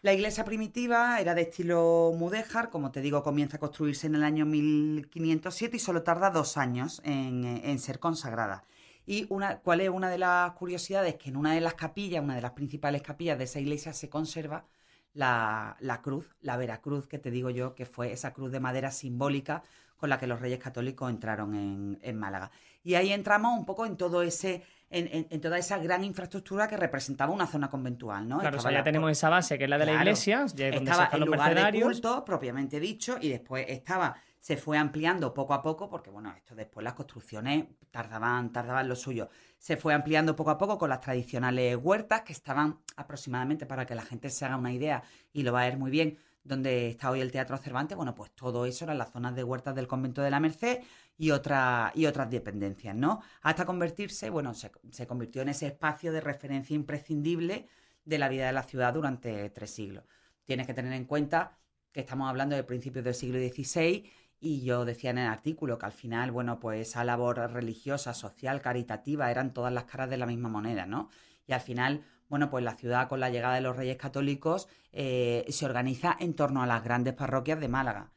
La 0.03 0.15
iglesia 0.15 0.47
primitiva 0.47 1.21
era 1.21 1.35
de 1.35 1.43
estilo 1.43 2.15
mudéjar, 2.17 2.71
como 2.71 2.91
te 2.91 3.03
digo, 3.03 3.23
comienza 3.23 3.59
a 3.59 3.61
construirse 3.61 4.07
en 4.07 4.15
el 4.15 4.23
año 4.23 4.47
1507 4.47 5.77
y 5.77 5.79
solo 5.79 6.03
tarda 6.03 6.31
dos 6.31 6.57
años 6.57 7.03
en, 7.05 7.79
ser 7.79 7.99
consagrada. 7.99 8.65
Y 9.11 9.27
una, 9.29 9.59
cuál 9.59 9.81
es 9.81 9.89
una 9.89 10.09
de 10.09 10.19
las 10.19 10.53
curiosidades, 10.53 11.17
que 11.17 11.31
en 11.31 11.37
una 11.37 11.53
de 11.53 11.61
las 11.61 11.75
capillas, 11.75 12.23
una 12.23 12.37
de 12.37 12.43
las 12.43 12.53
principales 12.53 13.03
capillas 13.03 13.37
de 13.39 13.43
esa 13.43 13.59
iglesia 13.59 13.93
se 13.93 14.09
conserva 14.09 14.67
la, 15.15 15.77
cruz, 16.01 16.37
la 16.43 16.57
Veracruz, 16.57 17.09
que 17.09 17.19
te 17.19 17.33
digo 17.33 17.51
yo, 17.51 17.75
que 17.75 17.87
fue 17.87 18.13
esa 18.13 18.33
cruz 18.33 18.53
de 18.53 18.61
madera 18.61 18.93
simbólica 18.93 19.65
con 19.97 20.11
la 20.11 20.19
que 20.21 20.29
los 20.29 20.39
reyes 20.39 20.61
católicos 20.61 21.11
entraron 21.11 21.99
en, 22.01 22.17
Málaga. 22.17 22.53
Y 22.85 22.95
ahí 22.95 23.13
entramos 23.13 23.59
un 23.59 23.67
poco 23.67 23.85
en 23.85 23.97
todo 23.97 24.23
ese, 24.23 24.63
en, 24.91 25.41
toda 25.41 25.59
esa 25.59 25.79
gran 25.79 26.05
infraestructura 26.05 26.69
que 26.69 26.77
representaba 26.77 27.33
una 27.33 27.49
zona 27.49 27.69
conventual, 27.69 28.29
¿no? 28.29 28.39
Claro, 28.39 28.59
ya 28.71 28.85
tenemos 28.85 29.11
esa 29.11 29.29
base 29.29 29.59
que 29.59 29.65
es 29.65 29.71
la 29.71 29.79
de 29.79 29.87
la 29.87 29.95
iglesia, 29.95 30.47
donde 30.47 30.69
estaba 30.69 31.11
el 31.13 31.21
lugar 31.23 31.73
de 31.73 31.81
culto, 31.81 32.25
propiamente 32.25 32.79
dicho, 32.79 33.19
y 33.21 33.29
después 33.29 33.67
estaba 33.69 34.15
se 34.41 34.57
fue 34.57 34.79
ampliando 34.79 35.35
poco 35.35 35.53
a 35.53 35.63
poco, 35.63 35.89
porque 35.91 36.11
bueno, 36.11 36.35
esto 36.35 36.55
después 36.55 36.83
las 36.83 36.95
construcciones 36.95 37.67
tardaban, 37.91 38.51
tardaban 38.53 38.89
lo 38.89 38.97
suyo. 38.97 39.29
Se 39.59 39.77
fue 39.77 39.93
ampliando 39.93 40.35
poco 40.35 40.51
a 40.51 40.59
poco 40.59 40.79
con 40.79 40.89
las 40.89 41.03
tradicionales 41.03 41.77
huertas, 41.77 42.23
que 42.23 42.33
estaban 42.33 42.81
aproximadamente, 42.97 43.67
para 43.67 43.85
que 43.85 43.95
la 43.95 44.03
gente 44.03 44.31
se 44.31 44.47
haga 44.47 44.57
una 44.57 44.73
idea 44.73 45.03
y 45.33 45.43
lo 45.43 45.53
va 45.53 45.63
a 45.63 45.65
ver 45.67 45.77
muy 45.77 45.91
bien, 45.91 46.19
donde 46.43 46.89
está 46.89 47.11
hoy 47.11 47.21
el 47.21 47.31
Teatro 47.31 47.59
Cervantes, 47.59 47.97
bueno, 47.97 48.15
pues 48.15 48.31
todo 48.31 48.65
eso 48.65 48.87
eran 48.87 48.97
las 48.97 49.13
zonas 49.13 49.35
de 49.35 49.45
huertas 49.45 49.75
del 49.75 49.87
convento 49.87 50.23
de 50.23 50.31
la 50.31 50.41
Merced 50.41 50.81
y, 51.19 51.27
y 51.27 51.31
otras 51.33 52.31
dependencias, 52.31 52.97
¿no? 52.97 53.21
Hasta 53.43 53.67
convertirse, 53.67 54.31
bueno, 54.31 54.55
se, 54.55 54.73
se 54.91 55.07
convirtió 55.07 55.43
en 55.43 55.51
ese 55.51 55.67
espacio 55.67 56.13
de 56.13 56.23
referencia 56.23 56.75
imprescindible 56.75 57.69
de 58.07 58.19
la 58.19 58.31
vida 58.31 58.47
de 58.47 58.55
la 58.55 58.63
ciudad 58.63 58.95
durante 58.95 59.51
tres 59.51 59.71
siglos. 59.71 60.05
Tienes 60.47 60.67
que 60.67 60.73
tener 60.73 60.95
en 60.95 61.05
cuenta 61.05 61.59
que 61.93 62.01
estamos 62.01 62.29
hablando 62.29 62.57
de 62.57 62.65
principios 62.65 63.05
del 63.05 63.15
siglo 63.15 63.39
XVI 63.39 64.11
y 64.41 64.63
yo 64.65 64.85
decía 64.85 65.11
en 65.11 65.19
el 65.19 65.29
artículo 65.29 65.79
que 65.79 65.87
al 65.87 65.93
final, 65.93 66.31
bueno, 66.31 66.59
pues 66.61 66.89
esa 66.89 67.05
labor 67.05 67.37
religiosa, 67.53 68.15
social, 68.15 68.63
caritativa, 68.63 69.31
eran 69.31 69.53
todas 69.53 69.73
las 69.73 69.85
caras 69.85 70.09
de 70.09 70.17
la 70.17 70.27
misma 70.27 70.49
moneda, 70.49 70.87
¿no? 70.87 71.11
Y 71.47 71.53
al 71.53 71.61
final, 71.61 72.03
bueno, 72.29 72.49
pues 72.49 72.65
la 72.65 72.75
ciudad 72.75 73.09
con 73.09 73.21
la 73.21 73.29
llegada 73.29 73.55
de 73.55 73.61
los 73.61 73.77
reyes 73.77 73.97
católicos 73.97 74.69
eh, 74.93 75.45
se 75.49 75.67
organiza 75.67 76.17
en 76.19 76.35
torno 76.35 76.63
a 76.63 76.67
las 76.67 76.83
grandes 76.83 77.15
parroquias 77.15 77.61
de 77.61 77.69
Málaga. 77.69 78.13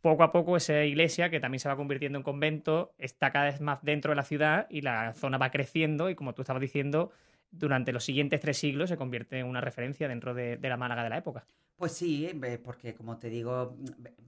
Poco 0.00 0.22
a 0.22 0.32
poco 0.32 0.56
esa 0.56 0.84
iglesia, 0.84 1.28
que 1.28 1.40
también 1.40 1.58
se 1.58 1.68
va 1.68 1.76
convirtiendo 1.76 2.18
en 2.18 2.22
convento, 2.22 2.94
está 2.98 3.30
cada 3.32 3.46
vez 3.46 3.60
más 3.60 3.80
dentro 3.82 4.12
de 4.12 4.16
la 4.16 4.22
ciudad 4.22 4.66
y 4.70 4.80
la 4.80 5.12
zona 5.14 5.38
va 5.38 5.50
creciendo 5.50 6.08
y 6.08 6.14
como 6.14 6.34
tú 6.34 6.42
estabas 6.42 6.62
diciendo, 6.62 7.10
durante 7.50 7.92
los 7.92 8.04
siguientes 8.04 8.40
tres 8.40 8.58
siglos 8.58 8.88
se 8.88 8.96
convierte 8.96 9.38
en 9.38 9.46
una 9.46 9.60
referencia 9.60 10.08
dentro 10.08 10.34
de, 10.34 10.58
la 10.60 10.76
Málaga 10.76 11.02
de 11.02 11.10
la 11.10 11.18
época. 11.18 11.46
Pues 11.76 11.92
sí, 11.92 12.28
porque 12.64 12.94
como 12.94 13.18
te 13.18 13.30
digo, 13.30 13.76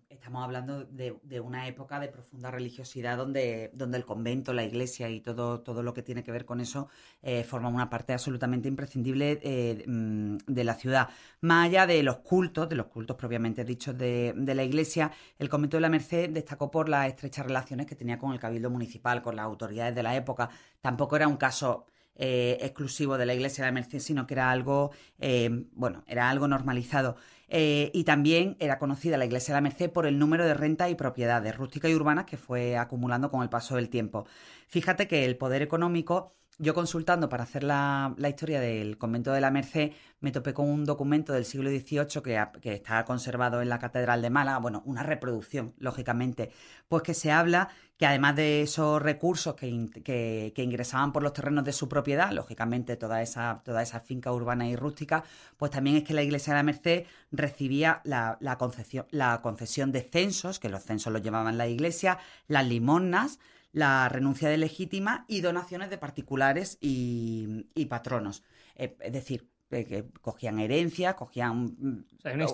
estamos 0.08 0.44
hablando 0.44 0.84
de, 0.84 1.40
una 1.40 1.66
época 1.66 1.98
de 1.98 2.08
profunda 2.08 2.50
religiosidad 2.50 3.16
donde, 3.16 3.70
donde 3.74 3.98
el 3.98 4.04
convento, 4.04 4.52
la 4.52 4.62
iglesia 4.62 5.08
y 5.08 5.20
todo, 5.20 5.60
todo 5.60 5.82
lo 5.82 5.94
que 5.94 6.02
tiene 6.02 6.22
que 6.22 6.30
ver 6.30 6.44
con 6.44 6.60
eso 6.60 6.88
eh, 7.22 7.42
forma 7.42 7.68
una 7.68 7.90
parte 7.90 8.12
absolutamente 8.12 8.68
imprescindible 8.68 9.40
eh, 9.42 9.84
mm, 9.86 10.36
de 10.46 10.64
la 10.64 10.74
ciudad. 10.74 11.08
Más 11.40 11.66
allá 11.66 11.86
de 11.86 12.02
los 12.02 12.18
cultos, 12.18 12.68
de 12.68 12.76
los 12.76 12.86
cultos 12.86 13.16
propiamente 13.16 13.64
dichos 13.64 13.96
de, 13.96 14.32
de, 14.36 14.54
la 14.54 14.62
iglesia, 14.62 15.10
el 15.38 15.48
convento 15.48 15.76
de 15.76 15.80
la 15.80 15.88
Merced 15.88 16.30
destacó 16.30 16.70
por 16.70 16.88
las 16.88 17.08
estrechas 17.08 17.46
relaciones 17.46 17.86
que 17.86 17.96
tenía 17.96 18.18
con 18.18 18.32
el 18.32 18.38
cabildo 18.38 18.70
municipal, 18.70 19.22
con 19.22 19.34
las 19.34 19.46
autoridades 19.46 19.94
de 19.94 20.02
la 20.02 20.14
época. 20.14 20.50
Tampoco 20.80 21.16
era 21.16 21.26
un 21.26 21.36
caso 21.36 21.86
eh, 22.22 22.58
exclusivo 22.60 23.16
de 23.16 23.24
la 23.24 23.32
Iglesia 23.32 23.64
de 23.64 23.68
la 23.68 23.72
Merced, 23.72 23.98
sino 23.98 24.26
que 24.26 24.34
era 24.34 24.50
algo, 24.50 24.90
eh, 25.18 25.64
bueno, 25.72 26.04
era 26.06 26.28
algo 26.28 26.46
normalizado. 26.48 27.16
Eh, 27.48 27.90
y 27.94 28.04
también 28.04 28.56
era 28.60 28.78
conocida 28.78 29.16
la 29.16 29.24
Iglesia 29.24 29.54
de 29.54 29.56
la 29.56 29.62
Merced 29.62 29.90
por 29.90 30.04
el 30.06 30.18
número 30.18 30.44
de 30.44 30.52
rentas 30.52 30.90
y 30.90 30.96
propiedades 30.96 31.56
rústicas 31.56 31.90
y 31.90 31.94
urbanas 31.94 32.26
que 32.26 32.36
fue 32.36 32.76
acumulando 32.76 33.30
con 33.30 33.42
el 33.42 33.48
paso 33.48 33.76
del 33.76 33.88
tiempo. 33.88 34.26
Fíjate 34.68 35.08
que 35.08 35.24
el 35.24 35.38
poder 35.38 35.62
económico 35.62 36.36
yo 36.60 36.74
consultando 36.74 37.30
para 37.30 37.44
hacer 37.44 37.64
la, 37.64 38.14
historia 38.28 38.60
del 38.60 38.98
convento 38.98 39.32
de 39.32 39.40
la 39.40 39.50
Merced, 39.50 39.92
me 40.20 40.30
topé 40.30 40.52
con 40.52 40.68
un 40.68 40.84
documento 40.84 41.32
del 41.32 41.46
siglo 41.46 41.70
XVIII 41.70 42.22
que, 42.60 42.74
está 42.74 43.02
conservado 43.06 43.62
en 43.62 43.70
la 43.70 43.78
Catedral 43.78 44.20
de 44.20 44.28
Málaga, 44.28 44.58
bueno, 44.58 44.82
una 44.84 45.02
reproducción, 45.02 45.72
lógicamente, 45.78 46.50
pues 46.86 47.02
que 47.02 47.14
se 47.14 47.32
habla 47.32 47.70
que 47.96 48.04
además 48.04 48.36
de 48.36 48.60
esos 48.60 49.00
recursos 49.00 49.54
que, 49.54 50.52
ingresaban 50.54 51.12
por 51.12 51.22
los 51.22 51.32
terrenos 51.32 51.64
de 51.64 51.72
su 51.72 51.88
propiedad, 51.88 52.30
lógicamente 52.30 52.96
toda 52.96 53.22
esa, 53.22 53.62
toda 53.64 53.82
esa 53.82 54.00
finca 54.00 54.30
urbana 54.30 54.68
y 54.68 54.76
rústica, 54.76 55.24
pues 55.56 55.70
también 55.70 55.96
es 55.96 56.04
que 56.04 56.12
la 56.12 56.22
Iglesia 56.22 56.52
de 56.52 56.58
la 56.58 56.62
Merced 56.62 57.06
recibía 57.32 58.02
la, 58.04 58.36
concesión, 58.58 59.06
la 59.10 59.40
concesión 59.40 59.92
de 59.92 60.02
censos, 60.02 60.58
que 60.58 60.68
los 60.68 60.82
censos 60.82 61.10
los 61.10 61.22
llevaban 61.22 61.56
la 61.56 61.68
Iglesia, 61.68 62.18
las 62.48 62.66
limosnas, 62.66 63.38
la 63.72 64.08
renuncia 64.08 64.48
de 64.48 64.56
legítima 64.56 65.24
y 65.28 65.40
donaciones 65.40 65.90
de 65.90 65.98
particulares 65.98 66.78
y, 66.80 67.66
patronos. 67.88 68.42
Eh, 68.76 68.96
es 69.00 69.12
decir, 69.12 69.48
eh, 69.72 69.84
que 69.84 70.04
cogían 70.20 70.58
herencia, 70.58 71.14
cogían 71.14 71.76
mm, 71.78 72.04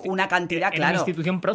una, 0.05 0.27
cantidad, 0.27 0.71
claro, 0.71 1.03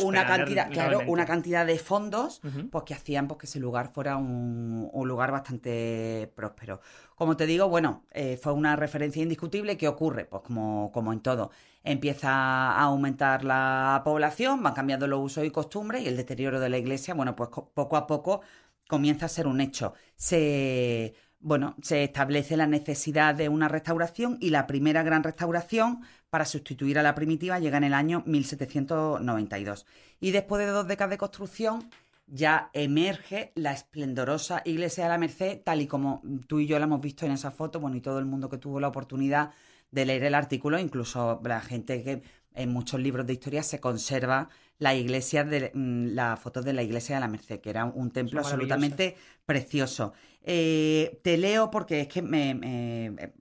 una 0.03 0.27
cantidad, 0.27 0.69
claro, 0.73 1.03
una 1.07 1.25
cantidad 1.25 1.65
de 1.65 1.79
fondos, 1.79 2.41
pues 2.71 2.85
que 2.85 2.95
hacían 2.95 3.29
pues, 3.29 3.39
que 3.39 3.47
ese 3.47 3.61
lugar 3.61 3.93
fuera 3.93 4.17
un, 4.17 4.91
lugar 5.05 5.31
bastante 5.31 6.33
próspero. 6.35 6.81
Como 7.15 7.37
te 7.37 7.47
digo, 7.47 7.69
bueno, 7.69 8.05
eh, 8.11 8.41
fue 8.43 8.53
una 8.53 8.75
referencia 8.75 9.23
indiscutible. 9.23 9.77
¿Qué 9.77 9.87
ocurre? 9.87 10.25
Pues 10.25 10.43
como, 10.43 10.91
como 10.91 11.13
en 11.13 11.21
todo, 11.21 11.53
empieza 11.85 12.31
a 12.33 12.83
aumentar 12.83 13.45
la 13.45 14.03
población, 14.05 14.65
van 14.65 14.75
cambiando 14.75 15.07
los 15.07 15.21
usos 15.21 15.45
y 15.45 15.51
costumbres 15.51 16.03
y 16.03 16.09
el 16.09 16.17
deterioro 16.17 16.59
de 16.59 16.71
la 16.71 16.79
iglesia, 16.79 17.15
bueno, 17.15 17.37
pues 17.37 17.51
poco 17.51 17.97
a 17.97 18.09
poco 18.09 18.41
comienza 18.89 19.27
a 19.27 19.29
ser 19.29 19.47
un 19.47 19.61
hecho. 19.61 19.95
Se, 20.17 21.15
bueno, 21.41 21.77
se 21.83 22.05
establece 22.05 22.57
la 22.57 22.67
necesidad 22.67 23.35
de 23.35 23.49
una 23.49 23.69
restauración 23.69 24.39
y 24.41 24.51
la 24.51 24.67
primera 24.67 25.03
gran 25.03 25.23
restauración 25.23 26.03
para 26.31 26.45
sustituir 26.45 26.99
a 26.99 27.03
la 27.03 27.15
primitiva 27.15 27.59
llega 27.59 27.79
en 27.79 27.85
el 27.85 27.95
año 27.95 28.23
1792. 28.27 29.87
Y 30.21 30.31
después 30.31 30.65
de 30.65 30.71
dos 30.71 30.87
décadas 30.87 31.11
de 31.11 31.19
construcción 31.19 31.91
ya 32.27 32.71
emerge 32.73 33.53
la 33.55 33.73
esplendorosa 33.73 34.63
iglesia 34.65 35.05
de 35.05 35.11
la 35.11 35.19
Merced, 35.19 35.61
tal 35.65 35.81
y 35.81 35.87
como 35.87 36.23
tú 36.47 36.61
y 36.61 36.67
yo 36.67 36.79
la 36.79 36.85
hemos 36.85 37.03
visto 37.03 37.27
en 37.27 37.33
esa 37.33 37.51
foto, 37.51 37.81
bueno, 37.81 37.97
y 37.97 38.01
todo 38.01 38.19
el 38.19 38.25
mundo 38.25 38.49
que 38.49 38.59
tuvo 38.59 38.81
la 38.81 38.89
oportunidad 38.89 39.51
de 39.91 40.07
leer 40.07 40.25
el 40.25 40.35
artículo, 40.35 40.79
incluso 40.79 41.41
la 41.45 41.61
gente 41.61 42.03
que 42.03 42.23
en 42.55 42.71
muchos 42.71 43.01
libros 43.01 43.27
de 43.27 43.33
historia 43.35 43.63
se 43.63 43.81
conserva 43.81 44.49
la 44.79 44.95
iglesia 44.95 45.45
de 45.45 45.71
mm, 45.75 46.15
la 46.15 46.37
foto 46.37 46.63
de 46.63 46.73
la 46.73 46.83
iglesia 46.83 47.17
de 47.17 47.21
la 47.21 47.29
Merced, 47.29 47.61
que 47.61 47.71
era 47.71 47.85
un 47.85 48.11
templo 48.11 48.41
absolutamente 48.41 49.17
precioso. 49.47 50.13
Eh, 50.43 51.21
te 51.23 51.37
leo 51.37 51.71
porque 51.71 52.01
es 52.01 52.09
que 52.09 52.23
me, 52.23 53.33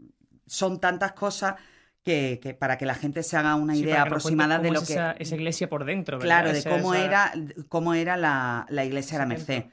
son 0.45 0.79
tantas 0.79 1.13
cosas 1.13 1.55
que, 2.03 2.57
para 2.59 2.77
que 2.77 2.85
la 2.85 2.95
gente 2.95 3.23
se 3.23 3.37
haga 3.37 3.55
una 3.55 3.75
idea 3.75 4.03
aproximada 4.03 4.59
de 4.59 4.71
lo 4.71 4.81
que 4.81 4.93
esa, 4.93 5.11
esa 5.13 5.35
iglesia 5.35 5.69
por 5.69 5.85
dentro, 5.85 6.19
claro, 6.19 6.51
de 6.51 6.63
cómo 6.63 6.95
era 6.95 7.31
cómo 7.69 7.93
era 7.93 8.17
la, 8.17 8.85
iglesia 8.85 9.17
de 9.17 9.23
la 9.23 9.27
Merced. 9.27 9.65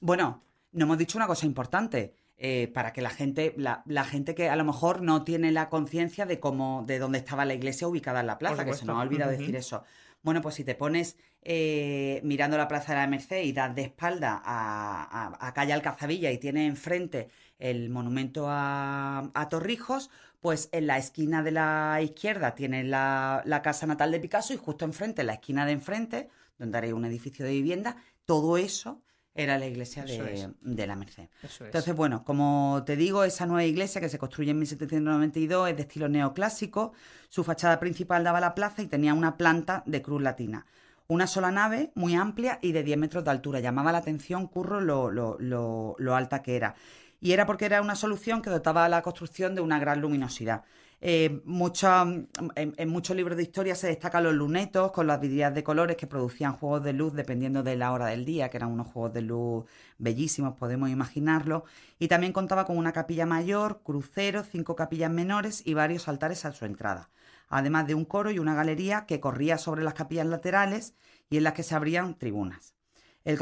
Bueno, 0.00 0.42
no 0.72 0.84
hemos 0.84 0.98
dicho 0.98 1.18
una 1.18 1.26
cosa 1.26 1.46
importante. 1.46 2.14
Eh, 2.42 2.68
para 2.72 2.94
que 2.94 3.02
la 3.02 3.10
gente, 3.10 3.54
la, 3.58 4.04
gente 4.04 4.34
que 4.34 4.48
a 4.48 4.56
lo 4.56 4.64
mejor 4.64 5.02
no 5.02 5.24
tiene 5.24 5.52
la 5.52 5.68
conciencia 5.68 6.24
de 6.24 6.40
cómo, 6.40 6.84
de 6.86 6.98
dónde 6.98 7.18
estaba 7.18 7.44
la 7.44 7.52
iglesia 7.52 7.86
ubicada 7.86 8.20
en 8.20 8.28
la 8.28 8.38
plaza, 8.38 8.64
que 8.64 8.72
se 8.72 8.86
nos 8.86 8.96
ha 8.96 9.02
olvidado 9.02 9.30
decir 9.30 9.54
eso. 9.56 9.82
Bueno, 10.22 10.40
pues 10.40 10.54
si 10.54 10.64
te 10.64 10.74
pones 10.74 11.18
eh, 11.42 12.20
mirando 12.24 12.56
la 12.56 12.66
Plaza 12.66 12.94
de 12.94 13.00
la 13.00 13.06
Merced 13.06 13.42
y 13.42 13.52
das 13.52 13.74
de 13.74 13.82
espalda 13.82 14.40
a, 14.42 15.36
a, 15.38 15.52
Calle 15.52 15.74
Alcazabilla 15.74 16.30
y 16.30 16.38
tiene 16.38 16.66
enfrente 16.66 17.28
el 17.58 17.90
monumento 17.90 18.46
a, 18.48 19.46
Torrijos, 19.50 20.10
pues 20.40 20.70
en 20.72 20.86
la 20.86 20.96
esquina 20.96 21.42
de 21.42 21.50
la 21.50 22.00
izquierda 22.02 22.54
tiene 22.54 22.84
la, 22.84 23.60
casa 23.62 23.86
natal 23.86 24.12
de 24.12 24.20
Picasso 24.20 24.54
y 24.54 24.56
justo 24.56 24.86
enfrente, 24.86 25.20
en 25.20 25.26
la 25.26 25.34
esquina 25.34 25.66
de 25.66 25.72
enfrente, 25.72 26.30
donde 26.58 26.78
hay 26.78 26.92
un 26.92 27.04
edificio 27.04 27.44
de 27.44 27.52
vivienda, 27.52 27.96
todo 28.24 28.56
eso 28.56 29.02
Era 29.34 29.58
la 29.58 29.66
iglesia 29.66 30.04
de, 30.04 30.86
la 30.86 30.96
Merced. 30.96 31.28
Eso 31.42 31.64
es. 31.64 31.68
Entonces, 31.68 31.94
bueno, 31.94 32.24
como 32.24 32.82
te 32.84 32.96
digo, 32.96 33.22
esa 33.24 33.46
nueva 33.46 33.64
iglesia 33.64 34.00
que 34.00 34.08
se 34.08 34.18
construye 34.18 34.50
en 34.50 34.58
1792 34.58 35.70
es 35.70 35.76
de 35.76 35.82
estilo 35.82 36.08
neoclásico. 36.08 36.92
Su 37.28 37.44
fachada 37.44 37.78
principal 37.78 38.24
daba 38.24 38.38
a 38.38 38.40
la 38.40 38.54
plaza 38.54 38.82
y 38.82 38.86
tenía 38.86 39.14
una 39.14 39.36
planta 39.36 39.82
de 39.86 40.02
cruz 40.02 40.20
latina. 40.20 40.66
Una 41.06 41.26
sola 41.26 41.50
nave, 41.50 41.92
muy 41.94 42.14
amplia 42.14 42.58
y 42.62 42.72
de 42.72 42.82
10 42.82 42.98
metros 42.98 43.24
de 43.24 43.30
altura. 43.30 43.60
Llamaba 43.60 43.92
la 43.92 43.98
atención, 43.98 44.46
Curro, 44.48 44.80
lo, 44.80 45.10
lo- 45.10 45.36
lo- 45.38 45.94
lo 45.98 46.14
alta 46.16 46.42
que 46.42 46.56
era. 46.56 46.74
Y 47.20 47.32
era 47.32 47.46
porque 47.46 47.66
era 47.66 47.82
una 47.82 47.94
solución 47.96 48.42
que 48.42 48.50
dotaba 48.50 48.84
a 48.84 48.88
la 48.88 49.02
construcción 49.02 49.54
de 49.54 49.60
una 49.60 49.78
gran 49.78 50.00
luminosidad. 50.00 50.64
Eh, 51.02 51.42
en 51.46 52.88
muchos 52.90 53.16
libros 53.16 53.36
de 53.36 53.42
historia 53.42 53.74
se 53.74 53.86
destacan 53.86 54.22
los 54.22 54.34
lunetos 54.34 54.92
con 54.92 55.06
las 55.06 55.18
vidrieras 55.18 55.54
de 55.54 55.64
colores 55.64 55.96
que 55.96 56.06
producían 56.06 56.52
juegos 56.52 56.84
de 56.84 56.92
luz 56.92 57.14
dependiendo 57.14 57.62
de 57.62 57.76
la 57.76 57.92
hora 57.92 58.06
del 58.06 58.24
día, 58.26 58.50
que 58.50 58.58
eran 58.58 58.70
unos 58.70 58.88
juegos 58.88 59.14
de 59.14 59.22
luz 59.22 59.64
bellísimos, 59.98 60.56
podemos 60.56 60.90
imaginarlo. 60.90 61.64
Y 61.98 62.08
también 62.08 62.32
contaba 62.32 62.66
con 62.66 62.76
una 62.76 62.92
capilla 62.92 63.24
mayor, 63.26 63.80
crucero, 63.82 64.44
cinco 64.44 64.76
capillas 64.76 65.10
menores 65.10 65.62
y 65.64 65.74
varios 65.74 66.08
altares 66.08 66.44
a 66.44 66.52
su 66.52 66.66
entrada. 66.66 67.10
Además 67.48 67.86
de 67.86 67.94
un 67.94 68.04
coro 68.04 68.30
y 68.30 68.38
una 68.38 68.54
galería 68.54 69.06
que 69.06 69.20
corría 69.20 69.58
sobre 69.58 69.82
las 69.82 69.94
capillas 69.94 70.26
laterales 70.26 70.94
y 71.30 71.38
en 71.38 71.44
las 71.44 71.54
que 71.54 71.62
se 71.62 71.74
abrían 71.74 72.14
tribunas. 72.18 72.74
El, 73.22 73.36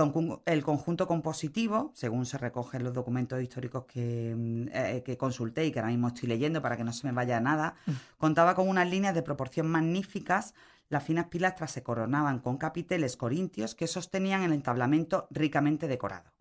conjunto 0.65 1.07
compositivo, 1.07 1.93
según 1.95 2.27
se 2.27 2.37
recoge 2.37 2.79
en 2.79 2.85
los 2.85 2.95
documentos 2.95 3.41
históricos 3.41 3.85
que, 3.85 4.35
mm, 4.37 4.69
eh, 4.73 5.03
que 5.05 5.17
consulté 5.17 5.67
y 5.67 5.71
que 5.71 5.79
ahora 5.79 5.93
mismo 5.93 6.09
estoy 6.09 6.29
leyendo 6.29 6.61
para 6.61 6.77
que 6.77 6.83
no 6.83 6.93
se 6.93 7.07
me 7.07 7.13
vaya 7.13 7.41
nada, 7.41 7.77
contaba 8.19 8.57
con 8.57 8.69
unas 8.69 8.91
líneas 8.91 9.15
de 9.15 9.23
proporción 9.23 9.69
magníficas. 9.69 10.55
Las 10.89 11.05
finas 11.05 11.27
pilastras 11.27 11.71
se 11.71 11.85
coronaban 11.85 12.41
con 12.41 12.57
capiteles 12.57 13.17
corintios 13.17 13.77
que 13.77 13.87
sostenían 13.87 14.43
el 14.43 14.53
entablamento 14.53 15.29
ricamente 15.31 15.87
decorado. 15.87 16.33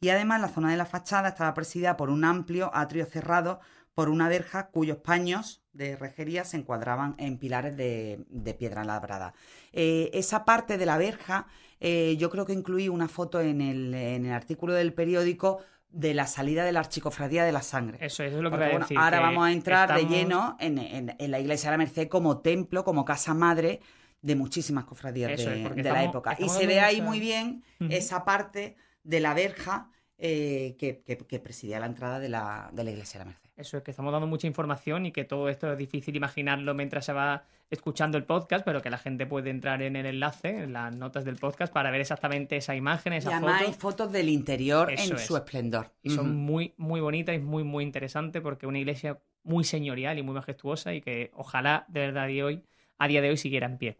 Y 0.00 0.10
además 0.10 0.40
la 0.40 0.48
zona 0.48 0.70
de 0.70 0.76
la 0.76 0.84
fachada 0.84 1.28
estaba 1.28 1.54
presidida 1.54 1.96
por 1.96 2.10
un 2.10 2.24
amplio 2.24 2.70
atrio 2.74 3.06
cerrado 3.06 3.60
por 3.94 4.08
una 4.08 4.28
verja 4.28 4.68
cuyos 4.70 4.98
paños 4.98 5.62
de 5.72 5.96
rejería 5.96 6.44
se 6.44 6.56
encuadraban 6.56 7.14
en 7.18 7.38
pilares 7.38 7.76
de, 7.76 8.24
de 8.28 8.54
piedra 8.54 8.84
labrada. 8.84 9.34
Eh, 9.72 10.10
esa 10.14 10.44
parte 10.44 10.78
de 10.78 10.86
la 10.86 10.98
verja, 10.98 11.46
eh, 11.80 12.16
yo 12.18 12.30
creo 12.30 12.46
que 12.46 12.52
incluí 12.52 12.88
una 12.88 13.08
foto 13.08 13.40
en 13.40 13.60
el, 13.60 13.94
en 13.94 14.26
el 14.26 14.32
artículo 14.32 14.72
del 14.72 14.92
periódico 14.94 15.60
de 15.90 16.14
la 16.14 16.26
salida 16.26 16.64
de 16.64 16.72
la 16.72 16.80
archicofradía 16.80 17.44
de 17.44 17.52
la 17.52 17.60
sangre. 17.60 17.98
Eso, 18.00 18.22
eso 18.22 18.36
es 18.38 18.42
lo 18.42 18.50
que 18.50 18.56
Porque, 18.56 18.64
iba 18.64 18.66
a 18.66 18.70
bueno, 18.72 18.84
decir. 18.86 18.98
ahora 18.98 19.18
que 19.18 19.24
vamos 19.24 19.46
a 19.46 19.52
entrar 19.52 19.90
estamos- 19.90 20.10
de 20.10 20.16
lleno 20.18 20.56
en, 20.58 20.78
en- 20.78 21.16
en 21.18 21.30
la 21.30 21.38
iglesia 21.38 21.68
de 21.70 21.74
la 21.74 21.78
Merced 21.84 22.08
como 22.08 22.38
templo, 22.40 22.84
como 22.84 23.04
casa 23.04 23.34
madre 23.34 23.80
de 24.22 24.36
muchísimas 24.36 24.84
cofradías 24.84 25.32
Eso 25.32 25.50
de, 25.50 25.62
es, 25.64 25.84
la 25.84 26.04
época. 26.04 26.36
Y 26.38 26.48
se 26.48 26.66
ve 26.66 26.80
ahí 26.80 27.02
muy 27.02 27.20
bien 27.20 27.62
esa 27.80 28.24
parte 28.24 28.76
de 29.04 29.20
la 29.20 29.34
verja 29.34 29.90
eh, 30.16 30.76
que, 30.78 31.02
que- 31.02 31.18
que 31.18 31.38
presidía 31.40 31.80
la 31.80 31.86
entrada 31.86 32.20
de 32.20 32.28
la, 32.28 32.70
de 32.72 32.84
la 32.84 32.90
iglesia 32.92 33.18
de 33.18 33.24
la 33.26 33.30
Merced. 33.32 33.41
Eso 33.62 33.76
es 33.78 33.82
que 33.82 33.90
estamos 33.92 34.12
dando 34.12 34.26
mucha 34.26 34.46
información 34.46 35.06
y 35.06 35.12
que 35.12 35.24
todo 35.24 35.48
esto 35.48 35.72
es 35.72 35.78
difícil 35.78 36.14
imaginarlo 36.16 36.74
mientras 36.74 37.04
se 37.06 37.12
va 37.12 37.44
escuchando 37.70 38.18
el 38.18 38.24
podcast, 38.24 38.64
pero 38.64 38.82
que 38.82 38.90
la 38.90 38.98
gente 38.98 39.24
puede 39.24 39.50
entrar 39.50 39.80
en 39.82 39.96
el 39.96 40.04
enlace, 40.04 40.64
en 40.64 40.72
las 40.72 40.94
notas 40.94 41.24
del 41.24 41.36
podcast, 41.36 41.72
para 41.72 41.90
ver 41.90 42.00
exactamente 42.02 42.56
esa 42.56 42.74
imagen, 42.76 43.14
Y 43.14 43.16
esa 43.16 43.36
además 43.36 43.60
hay 43.62 43.66
foto. 43.68 43.78
fotos 43.80 44.12
del 44.12 44.28
interior 44.28 44.92
Eso 44.92 45.12
en 45.12 45.16
es. 45.16 45.26
su 45.26 45.36
esplendor. 45.36 45.90
Y 46.02 46.10
son 46.10 46.36
muy, 46.36 46.74
muy 46.76 47.00
bonitas 47.00 47.34
y 47.34 47.38
muy, 47.38 47.64
muy 47.64 47.84
interesantes 47.84 48.42
porque 48.42 48.66
una 48.66 48.78
iglesia 48.78 49.18
muy 49.44 49.64
señorial 49.64 50.18
y 50.18 50.22
muy 50.22 50.34
majestuosa 50.34 50.92
y 50.92 51.00
que 51.00 51.30
ojalá 51.34 51.86
de 51.88 52.00
verdad 52.00 52.26
de 52.26 52.42
hoy, 52.42 52.62
a 52.98 53.08
día 53.08 53.22
de 53.22 53.30
hoy 53.30 53.36
siguiera 53.36 53.66
en 53.66 53.78
pie. 53.78 53.96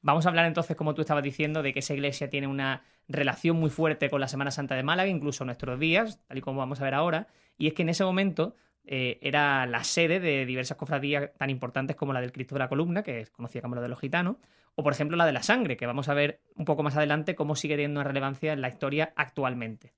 Vamos 0.00 0.26
a 0.26 0.30
hablar 0.30 0.46
entonces, 0.46 0.74
como 0.76 0.94
tú 0.94 1.02
estabas 1.02 1.22
diciendo, 1.22 1.62
de 1.62 1.72
que 1.72 1.78
esa 1.78 1.94
iglesia 1.94 2.28
tiene 2.28 2.48
una 2.48 2.82
relación 3.08 3.56
muy 3.56 3.70
fuerte 3.70 4.10
con 4.10 4.20
la 4.20 4.26
Semana 4.26 4.50
Santa 4.50 4.74
de 4.74 4.82
Málaga, 4.82 5.08
incluso 5.08 5.44
nuestros 5.44 5.78
días, 5.78 6.18
tal 6.26 6.38
y 6.38 6.40
como 6.40 6.58
vamos 6.58 6.80
a 6.80 6.84
ver 6.84 6.94
ahora. 6.94 7.28
Y 7.56 7.68
es 7.68 7.74
que 7.74 7.82
en 7.82 7.90
ese 7.90 8.02
momento 8.04 8.56
eh, 8.84 9.18
era 9.22 9.66
la 9.66 9.84
sede 9.84 10.20
de 10.20 10.44
diversas 10.44 10.76
cofradías 10.76 11.30
tan 11.36 11.50
importantes 11.50 11.96
como 11.96 12.12
la 12.12 12.20
del 12.20 12.32
Cristo 12.32 12.54
de 12.54 12.60
la 12.60 12.68
Columna, 12.68 13.02
que 13.02 13.20
es 13.20 13.30
conocida 13.30 13.62
como 13.62 13.74
la 13.74 13.82
de 13.82 13.88
los 13.88 14.00
gitanos, 14.00 14.36
o 14.74 14.82
por 14.82 14.92
ejemplo 14.92 15.16
la 15.16 15.26
de 15.26 15.32
la 15.32 15.42
sangre, 15.42 15.76
que 15.76 15.86
vamos 15.86 16.08
a 16.08 16.14
ver 16.14 16.40
un 16.56 16.64
poco 16.64 16.82
más 16.82 16.96
adelante 16.96 17.34
cómo 17.34 17.56
sigue 17.56 17.74
teniendo 17.74 18.02
relevancia 18.02 18.52
en 18.52 18.60
la 18.60 18.68
historia 18.68 19.12
actualmente. 19.16 19.94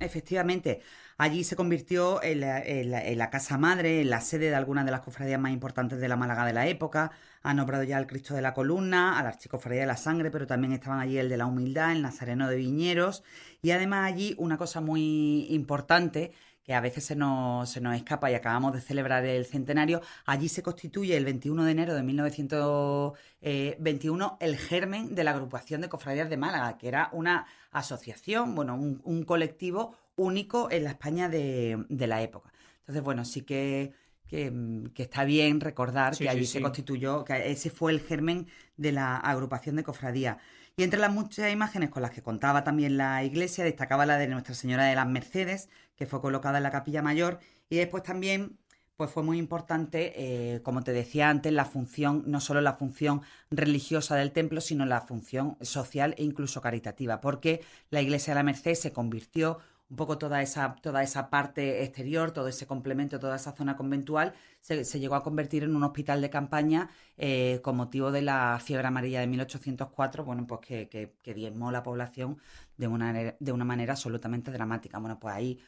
Efectivamente, 0.00 0.80
allí 1.16 1.44
se 1.44 1.54
convirtió 1.54 2.20
en 2.24 2.40
la, 2.40 3.30
casa 3.30 3.56
madre, 3.56 4.00
en 4.00 4.10
la 4.10 4.20
sede 4.20 4.50
de 4.50 4.56
algunas 4.56 4.84
de 4.84 4.90
las 4.90 5.00
cofradías 5.00 5.40
más 5.40 5.52
importantes 5.52 6.00
de 6.00 6.08
la 6.08 6.16
Málaga 6.16 6.44
de 6.44 6.52
la 6.52 6.66
época. 6.66 7.12
Han 7.42 7.58
nombrado 7.58 7.84
ya 7.84 7.96
al 7.96 8.08
Cristo 8.08 8.34
de 8.34 8.42
la 8.42 8.52
Columna, 8.52 9.16
a 9.16 9.22
la 9.22 9.28
Archicofradía 9.28 9.82
de 9.82 9.86
la 9.86 9.96
Sangre, 9.96 10.32
pero 10.32 10.48
también 10.48 10.72
estaban 10.72 10.98
allí 10.98 11.18
el 11.18 11.28
de 11.28 11.36
la 11.36 11.46
Humildad, 11.46 11.92
el 11.92 12.02
Nazareno 12.02 12.48
de 12.48 12.56
Viñeros. 12.56 13.22
Y 13.62 13.70
además 13.70 14.12
allí 14.12 14.34
una 14.38 14.58
cosa 14.58 14.80
muy 14.80 15.46
importante 15.50 16.32
que 16.62 16.74
a 16.74 16.80
veces 16.80 17.04
se 17.04 17.16
nos, 17.16 17.70
se 17.70 17.80
nos 17.80 17.96
escapa 17.96 18.30
y 18.30 18.34
acabamos 18.34 18.72
de 18.74 18.80
celebrar 18.80 19.24
el 19.24 19.46
centenario, 19.46 20.00
allí 20.26 20.48
se 20.48 20.62
constituye 20.62 21.16
el 21.16 21.24
21 21.24 21.64
de 21.64 21.72
enero 21.72 21.94
de 21.94 22.02
1921 22.02 24.36
el 24.40 24.56
germen 24.58 25.14
de 25.14 25.24
la 25.24 25.30
agrupación 25.32 25.80
de 25.80 25.88
cofradías 25.88 26.28
de 26.30 26.36
Málaga, 26.36 26.76
que 26.78 26.88
era 26.88 27.08
una 27.12 27.46
asociación, 27.70 28.54
bueno, 28.54 28.74
un, 28.74 29.00
un 29.04 29.24
colectivo 29.24 29.96
único 30.16 30.70
en 30.70 30.84
la 30.84 30.90
España 30.90 31.28
de, 31.28 31.84
de 31.88 32.06
la 32.06 32.22
época. 32.22 32.52
Entonces, 32.80 33.02
bueno, 33.02 33.24
sí 33.24 33.42
que, 33.42 33.92
que, 34.26 34.52
que 34.94 35.02
está 35.04 35.24
bien 35.24 35.60
recordar 35.60 36.14
Sí, 36.14 36.24
que 36.24 36.30
sí, 36.30 36.36
allí 36.36 36.46
se 36.46 36.58
sí. 36.58 36.60
constituyó, 36.60 37.24
que 37.24 37.50
ese 37.50 37.70
fue 37.70 37.92
el 37.92 38.00
germen 38.00 38.48
de 38.76 38.92
la 38.92 39.16
agrupación 39.16 39.76
de 39.76 39.84
cofradía. 39.84 40.38
Y 40.76 40.82
entre 40.82 41.00
las 41.00 41.12
muchas 41.12 41.52
imágenes 41.52 41.90
con 41.90 42.02
las 42.02 42.10
que 42.10 42.22
contaba 42.22 42.64
también 42.64 42.96
la 42.96 43.22
iglesia, 43.24 43.64
destacaba 43.64 44.06
la 44.06 44.18
de 44.18 44.28
Nuestra 44.28 44.54
Señora 44.54 44.84
de 44.86 44.94
las 44.94 45.06
Mercedes, 45.08 45.68
que 46.00 46.06
fue 46.06 46.22
colocada 46.22 46.56
en 46.56 46.62
la 46.62 46.70
capilla 46.70 47.02
mayor, 47.02 47.40
y 47.68 47.76
después 47.76 48.02
también 48.02 48.56
pues 48.96 49.10
fue 49.10 49.22
muy 49.22 49.36
importante, 49.36 50.14
eh, 50.16 50.62
como 50.62 50.82
te 50.82 50.92
decía 50.92 51.28
antes, 51.28 51.52
la 51.52 51.66
función, 51.66 52.24
no 52.26 52.40
solo 52.40 52.62
la 52.62 52.74
función 52.74 53.20
religiosa 53.50 54.16
del 54.16 54.32
templo, 54.32 54.62
sino 54.62 54.86
la 54.86 55.02
función 55.02 55.58
social 55.60 56.14
e 56.16 56.24
incluso 56.24 56.62
caritativa, 56.62 57.20
porque 57.20 57.62
la 57.90 58.00
iglesia 58.00 58.32
de 58.32 58.36
la 58.36 58.44
Merced 58.44 58.74
se 58.74 58.92
convirtió 58.92 59.58
un 59.90 59.96
poco 59.96 60.16
toda 60.16 60.40
esa, 60.40 60.76
toda 60.76 61.02
esa 61.02 61.28
parte 61.28 61.82
exterior, 61.82 62.30
todo 62.30 62.48
ese 62.48 62.66
complemento, 62.66 63.18
toda 63.18 63.36
esa 63.36 63.52
zona 63.52 63.76
conventual, 63.76 64.32
se, 64.60 64.84
se 64.84 65.00
llegó 65.00 65.16
a 65.16 65.22
convertir 65.22 65.64
en 65.64 65.76
un 65.76 65.82
hospital 65.82 66.22
de 66.22 66.30
campaña 66.30 66.88
eh, 67.18 67.60
con 67.62 67.76
motivo 67.76 68.10
de 68.10 68.22
la 68.22 68.58
fiebre 68.64 68.86
amarilla 68.86 69.20
de 69.20 69.26
1804, 69.26 70.24
bueno, 70.24 70.46
pues 70.46 70.60
que, 70.60 70.88
que, 70.88 71.14
que 71.22 71.34
diezmó 71.34 71.70
la 71.72 71.82
población 71.82 72.38
de 72.78 72.86
una, 72.86 73.34
de 73.38 73.52
una 73.52 73.64
manera 73.64 73.94
absolutamente 73.94 74.50
dramática. 74.50 74.98
Bueno, 74.98 75.18
pues 75.18 75.34
ahí 75.34 75.60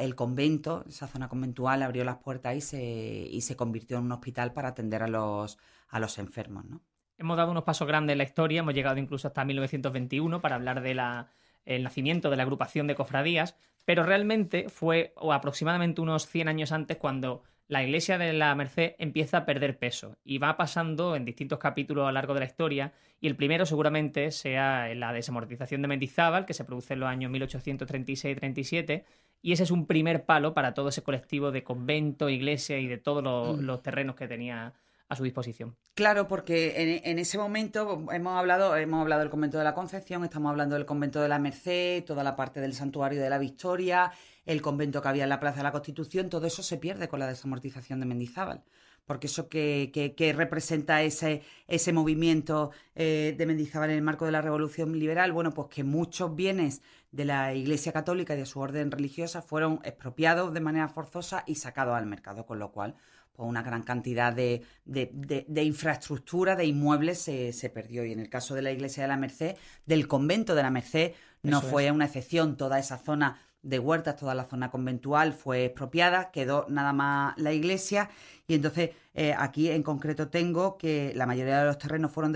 el 0.00 0.14
convento, 0.14 0.84
esa 0.88 1.06
zona 1.06 1.28
conventual, 1.28 1.82
abrió 1.82 2.04
las 2.04 2.18
puertas 2.18 2.56
y 2.56 2.60
se, 2.60 2.82
y 3.30 3.40
se 3.42 3.56
convirtió 3.56 3.98
en 3.98 4.04
un 4.04 4.12
hospital 4.12 4.52
para 4.52 4.68
atender 4.68 5.02
a 5.02 5.08
los, 5.08 5.58
a 5.88 6.00
los 6.00 6.18
enfermos, 6.18 6.64
¿no? 6.64 6.82
Hemos 7.18 7.36
dado 7.36 7.50
unos 7.50 7.64
pasos 7.64 7.86
grandes 7.86 8.14
en 8.14 8.18
la 8.18 8.24
historia, 8.24 8.60
hemos 8.60 8.72
llegado 8.72 8.96
incluso 8.96 9.28
hasta 9.28 9.44
1921 9.44 10.40
para 10.40 10.54
hablar 10.54 10.80
del 10.80 11.82
nacimiento 11.82 12.30
de 12.30 12.36
la 12.36 12.44
agrupación 12.44 12.86
de 12.86 12.94
cofradías, 12.94 13.56
pero 13.84 14.02
realmente 14.04 14.68
fue 14.68 15.12
o 15.16 15.32
aproximadamente 15.32 16.00
unos 16.00 16.26
100 16.26 16.48
años 16.48 16.72
antes 16.72 16.96
cuando 16.96 17.42
la 17.68 17.84
iglesia 17.84 18.18
de 18.18 18.32
la 18.32 18.54
Merced 18.54 18.94
empieza 18.98 19.38
a 19.38 19.46
perder 19.46 19.78
peso 19.78 20.16
y 20.24 20.38
va 20.38 20.56
pasando 20.56 21.14
en 21.14 21.24
distintos 21.24 21.60
capítulos 21.60 22.02
a 22.02 22.06
lo 22.08 22.12
largo 22.12 22.34
de 22.34 22.40
la 22.40 22.46
historia 22.46 22.92
y 23.20 23.28
el 23.28 23.36
primero 23.36 23.64
seguramente 23.64 24.32
sea 24.32 24.92
la 24.94 25.12
desamortización 25.12 25.82
de 25.82 25.88
Mendizábal 25.88 26.46
que 26.46 26.54
se 26.54 26.64
produce 26.64 26.94
en 26.94 27.00
los 27.00 27.08
años 27.08 27.30
1836-37 27.30 29.04
y 29.42 29.52
ese 29.52 29.62
es 29.62 29.70
un 29.70 29.86
primer 29.86 30.24
palo 30.24 30.52
para 30.52 30.74
todo 30.74 30.88
ese 30.88 31.02
colectivo 31.02 31.50
de 31.52 31.62
convento, 31.62 32.28
iglesia 32.28 32.78
y 32.78 32.86
de 32.86 32.98
todos 32.98 33.22
los, 33.22 33.58
Mm. 33.58 33.64
los 33.64 33.82
terrenos 33.82 34.16
que 34.16 34.28
tenía 34.28 34.74
a 35.10 35.16
su 35.16 35.24
disposición. 35.24 35.76
Claro, 35.94 36.26
porque 36.28 37.00
en, 37.04 37.18
ese 37.18 37.36
momento 37.36 38.06
hemos 38.12 38.38
hablado, 38.38 38.74
hemos 38.76 39.00
hablado 39.02 39.20
del 39.20 39.28
convento 39.30 39.58
de 39.58 39.64
la 39.64 39.74
Concepción, 39.74 40.24
estamos 40.24 40.48
hablando 40.50 40.76
del 40.76 40.86
convento 40.86 41.20
de 41.20 41.28
la 41.28 41.38
Merced, 41.38 42.04
toda 42.04 42.24
la 42.24 42.36
parte 42.36 42.60
del 42.60 42.72
santuario 42.72 43.20
de 43.20 43.28
la 43.28 43.38
Victoria, 43.38 44.12
el 44.46 44.62
convento 44.62 45.02
que 45.02 45.08
había 45.08 45.24
en 45.24 45.28
la 45.28 45.40
Plaza 45.40 45.58
de 45.58 45.64
la 45.64 45.72
Constitución, 45.72 46.30
todo 46.30 46.46
eso 46.46 46.62
se 46.62 46.78
pierde 46.78 47.08
con 47.08 47.18
la 47.20 47.26
desamortización 47.26 48.00
de 48.00 48.06
Mendizábal. 48.06 48.62
Porque 49.04 49.26
eso 49.26 49.48
que, 49.48 49.90
que- 49.92 50.14
que 50.14 50.32
representa 50.32 51.02
ese, 51.02 51.42
ese 51.66 51.92
movimiento 51.92 52.70
eh, 52.94 53.34
de 53.36 53.46
Mendizábal 53.46 53.90
en 53.90 53.96
el 53.96 54.02
marco 54.02 54.24
de 54.26 54.30
la 54.32 54.40
Revolución 54.42 54.96
Liberal, 54.96 55.32
bueno, 55.32 55.50
pues 55.52 55.66
que 55.68 55.82
muchos 55.82 56.36
bienes 56.36 56.82
de 57.10 57.24
la 57.24 57.52
Iglesia 57.54 57.92
Católica 57.92 58.34
y 58.34 58.38
de 58.38 58.46
su 58.46 58.60
orden 58.60 58.92
religiosa 58.92 59.42
fueron 59.42 59.80
expropiados 59.82 60.54
de 60.54 60.60
manera 60.60 60.88
forzosa 60.88 61.42
y 61.46 61.56
sacados 61.56 61.96
al 61.96 62.06
mercado, 62.06 62.46
con 62.46 62.60
lo 62.60 62.70
cual 62.70 62.94
pues 63.32 63.48
una 63.48 63.62
gran 63.62 63.82
cantidad 63.82 64.32
de, 64.32 64.62
de- 64.84 65.10
de- 65.14 65.46
de 65.48 65.62
infraestructura, 65.64 66.56
de 66.56 66.66
inmuebles 66.66 67.18
se, 67.20 67.52
se 67.52 67.70
perdió. 67.70 68.04
Y 68.04 68.12
en 68.12 68.20
el 68.20 68.28
caso 68.28 68.54
de 68.54 68.62
la 68.62 68.70
iglesia 68.72 69.02
de 69.04 69.08
la 69.08 69.16
Merced, 69.16 69.56
del 69.86 70.06
convento 70.08 70.54
de 70.54 70.62
la 70.62 70.70
Merced, 70.70 71.12
no 71.42 71.58
Eso 71.58 71.68
fue 71.68 71.86
es. 71.86 71.92
una 71.92 72.04
excepción. 72.06 72.56
Toda 72.56 72.78
esa 72.78 72.98
zona 72.98 73.38
de 73.62 73.78
huertas, 73.78 74.16
toda 74.16 74.34
la 74.34 74.44
zona 74.44 74.70
conventual 74.70 75.34
fue 75.34 75.66
expropiada, 75.66 76.30
quedó 76.30 76.64
nada 76.70 76.94
más 76.94 77.36
la 77.36 77.52
iglesia 77.52 78.08
y 78.48 78.54
entonces 78.54 78.90
eh, 79.12 79.34
aquí 79.36 79.70
en 79.70 79.82
concreto 79.82 80.28
tengo 80.28 80.78
que 80.78 81.12
la 81.14 81.26
mayoría 81.26 81.58
de 81.60 81.66
los 81.66 81.76
terrenos 81.76 82.10
fueron 82.10 82.32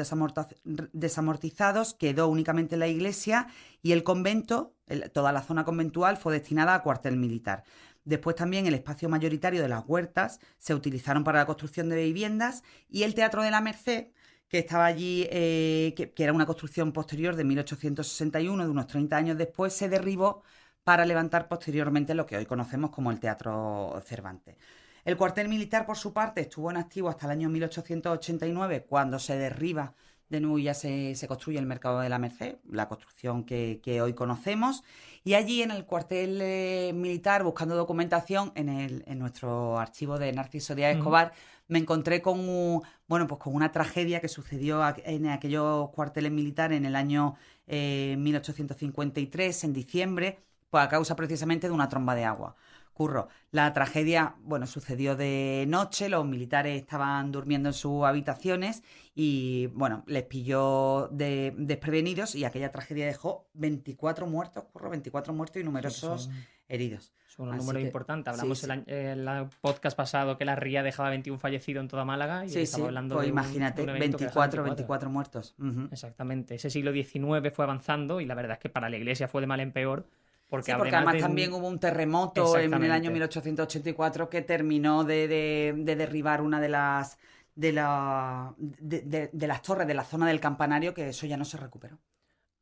desamortizados, 0.92 1.94
quedó 1.94 2.28
únicamente 2.28 2.76
la 2.76 2.88
iglesia 2.88 3.46
y 3.82 3.92
el 3.92 4.02
convento, 4.04 4.74
toda 5.14 5.32
la 5.32 5.40
zona 5.42 5.64
conventual 5.64 6.18
fue 6.18 6.34
destinada 6.34 6.74
a 6.74 6.82
cuartel 6.82 7.16
militar. 7.16 7.64
Después 8.04 8.36
también 8.36 8.66
el 8.66 8.74
espacio 8.74 9.08
mayoritario 9.08 9.62
de 9.62 9.68
las 9.68 9.84
huertas 9.86 10.38
se 10.58 10.74
utilizaron 10.74 11.24
para 11.24 11.38
la 11.38 11.46
construcción 11.46 11.88
de 11.88 12.04
viviendas 12.04 12.62
y 12.88 13.02
el 13.02 13.14
Teatro 13.14 13.42
de 13.42 13.50
la 13.50 13.60
Merced, 13.62 14.08
que 14.48 14.58
estaba 14.58 14.84
allí, 14.84 15.26
eh, 15.30 15.94
que, 15.96 16.22
era 16.22 16.32
una 16.32 16.46
construcción 16.46 16.92
posterior 16.92 17.34
de 17.34 17.44
1861, 17.44 18.64
de 18.64 18.70
unos 18.70 18.86
30 18.86 19.16
años 19.16 19.38
después, 19.38 19.72
se 19.72 19.88
derribó 19.88 20.42
para 20.84 21.06
levantar 21.06 21.48
posteriormente 21.48 22.14
lo 22.14 22.26
que 22.26 22.36
hoy 22.36 22.46
conocemos 22.46 22.90
como 22.90 23.10
el 23.10 23.20
Teatro 23.20 24.00
Cervantes. 24.04 24.56
El 25.04 25.16
cuartel 25.16 25.48
militar, 25.48 25.86
por 25.86 25.96
su 25.96 26.12
parte, 26.12 26.42
estuvo 26.42 26.70
en 26.70 26.76
activo 26.76 27.08
hasta 27.08 27.26
el 27.26 27.32
año 27.32 27.48
1889, 27.48 28.84
cuando 28.88 29.18
se 29.18 29.36
derriba 29.36 29.94
de 30.34 30.40
nuevo 30.40 30.58
ya 30.58 30.74
se, 30.74 31.16
construye 31.26 31.58
el 31.58 31.66
mercado 31.66 32.00
de 32.00 32.08
la 32.08 32.18
Merced, 32.18 32.56
la 32.70 32.88
construcción 32.88 33.44
que, 33.44 34.00
hoy 34.02 34.12
conocemos. 34.12 34.82
Y 35.24 35.34
allí 35.34 35.62
en 35.62 35.70
el 35.70 35.86
cuartel 35.86 36.38
eh, 36.42 36.92
militar, 36.94 37.44
buscando 37.44 37.76
documentación 37.76 38.52
en, 38.54 38.68
el, 38.68 39.04
en 39.06 39.18
nuestro 39.18 39.78
archivo 39.78 40.18
de 40.18 40.32
Narciso 40.32 40.74
Díaz 40.74 40.96
Escobar, 40.96 41.32
me 41.68 41.78
encontré 41.78 42.20
con, 42.20 42.82
bueno, 43.08 43.26
pues 43.26 43.40
con 43.40 43.54
una 43.54 43.72
tragedia 43.72 44.20
que 44.20 44.28
sucedió 44.28 44.82
en 45.04 45.28
aquellos 45.28 45.90
cuarteles 45.90 46.30
militares 46.30 46.76
en 46.76 46.84
el 46.84 46.96
año 46.96 47.36
1853, 47.66 49.64
eh, 49.64 49.66
en 49.66 49.72
diciembre, 49.72 50.38
pues 50.70 50.84
a 50.84 50.88
causa 50.88 51.16
precisamente 51.16 51.68
de 51.68 51.72
una 51.72 51.88
tromba 51.88 52.14
de 52.14 52.24
agua. 52.24 52.56
Curro, 52.94 53.28
la 53.50 53.72
tragedia, 53.72 54.36
bueno, 54.42 54.66
sucedió 54.66 55.16
de 55.16 55.66
noche, 55.68 56.08
los 56.08 56.24
militares 56.24 56.80
estaban 56.80 57.32
durmiendo 57.32 57.68
en 57.68 57.72
sus 57.74 58.04
habitaciones 58.04 58.82
y, 59.14 59.66
bueno, 59.74 60.04
les 60.06 60.22
pilló 60.22 61.08
de, 61.08 61.52
desprevenidos 61.58 62.34
y 62.34 62.44
aquella 62.44 62.70
tragedia 62.70 63.06
dejó 63.06 63.48
24 63.54 64.26
muertos, 64.26 64.64
Curro, 64.72 64.90
24 64.90 65.34
muertos 65.34 65.60
y 65.60 65.64
numerosos 65.64 66.30
heridos. 66.68 67.12
Son 67.26 67.48
un 67.48 67.56
número 67.56 67.80
importante. 67.80 68.30
Hablamos 68.30 68.62
en 68.62 68.84
el, 68.86 69.48
podcast 69.60 69.96
pasado 69.96 70.38
que 70.38 70.44
la 70.44 70.54
RIA 70.54 70.84
dejaba 70.84 71.10
21 71.10 71.38
fallecidos 71.40 71.82
en 71.82 71.88
toda 71.88 72.04
Málaga 72.04 72.44
y 72.44 72.48
sí, 72.48 72.60
estamos 72.60 72.86
hablando 72.86 73.16
pues 73.16 73.24
de 73.24 73.30
imagínate, 73.30 73.84
24, 73.84 74.62
24, 74.62 75.10
muertos. 75.10 75.56
Exactamente. 75.90 76.54
Ese 76.54 76.70
siglo 76.70 76.92
XIX 76.92 77.52
fue 77.52 77.64
avanzando 77.64 78.20
y 78.20 78.26
la 78.26 78.36
verdad 78.36 78.52
es 78.52 78.58
que 78.60 78.68
para 78.68 78.88
la 78.88 78.96
Iglesia 78.96 79.26
fue 79.26 79.40
de 79.40 79.48
mal 79.48 79.58
en 79.58 79.72
peor 79.72 80.06
porque, 80.56 80.72
además 80.72 81.18
también 81.18 81.52
hubo 81.52 81.68
un 81.68 81.78
terremoto 81.78 82.58
en 82.58 82.72
el 82.74 82.90
año 82.90 83.10
1884 83.10 84.28
que 84.28 84.42
terminó 84.42 85.04
de, 85.04 85.74
derribar 85.84 86.40
una 86.40 86.60
de 86.60 86.68
las 86.68 87.18
de, 87.54 87.72
la, 87.72 88.54
de, 88.58 89.30
las 89.32 89.62
torres 89.62 89.86
de 89.86 89.94
la 89.94 90.04
zona 90.04 90.26
del 90.26 90.40
campanario, 90.40 90.92
que 90.92 91.08
eso 91.08 91.26
ya 91.26 91.36
no 91.36 91.44
se 91.44 91.56
recuperó. 91.56 91.98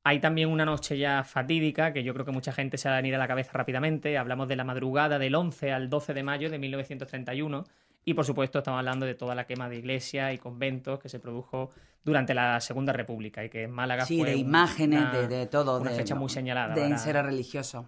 Hay 0.05 0.20
también 0.20 0.48
una 0.48 0.64
noche 0.64 0.98
ya 0.98 1.22
fatídica 1.22 1.92
que 1.92 2.02
yo 2.02 2.12
creo 2.12 2.26
que 2.26 2.33
mucha 2.33 2.52
gente 2.52 2.76
se 2.76 2.88
ha 2.88 2.92
de 2.92 2.98
venir 2.98 3.14
a 3.14 3.18
la 3.18 3.28
cabeza 3.28 3.52
rápidamente. 3.55 4.18
Hablamos 4.18 4.48
de 4.48 4.57
la 4.57 4.64
madrugada 4.64 5.18
del 5.18 5.35
11 5.35 5.72
al 5.72 5.88
12 5.88 6.12
de 6.12 6.22
mayo 6.22 6.50
de 6.50 6.59
1931 6.59 7.64
y 8.04 8.14
por 8.14 8.24
supuesto 8.24 8.58
estamos 8.58 8.78
hablando 8.78 9.06
de 9.06 9.14
toda 9.14 9.34
la 9.34 9.46
quema 9.46 9.68
de 9.68 9.76
iglesias 9.76 10.34
y 10.34 10.38
conventos 10.38 10.98
que 10.98 11.08
se 11.08 11.20
produjo 11.20 11.70
durante 12.04 12.34
la 12.34 12.60
Segunda 12.60 12.92
República 12.92 13.44
y 13.44 13.48
que 13.48 13.64
en 13.64 13.70
Málaga 13.70 14.04
sí, 14.06 14.22
de 14.22 14.36
imágenes, 14.36 15.28
de, 15.28 15.46
todo. 15.46 15.80
Una 15.80 15.90
fecha 15.90 16.14
muy 16.14 16.28
señalada. 16.28 16.74
De 16.74 16.98
ser 16.98 17.22
religioso. 17.24 17.86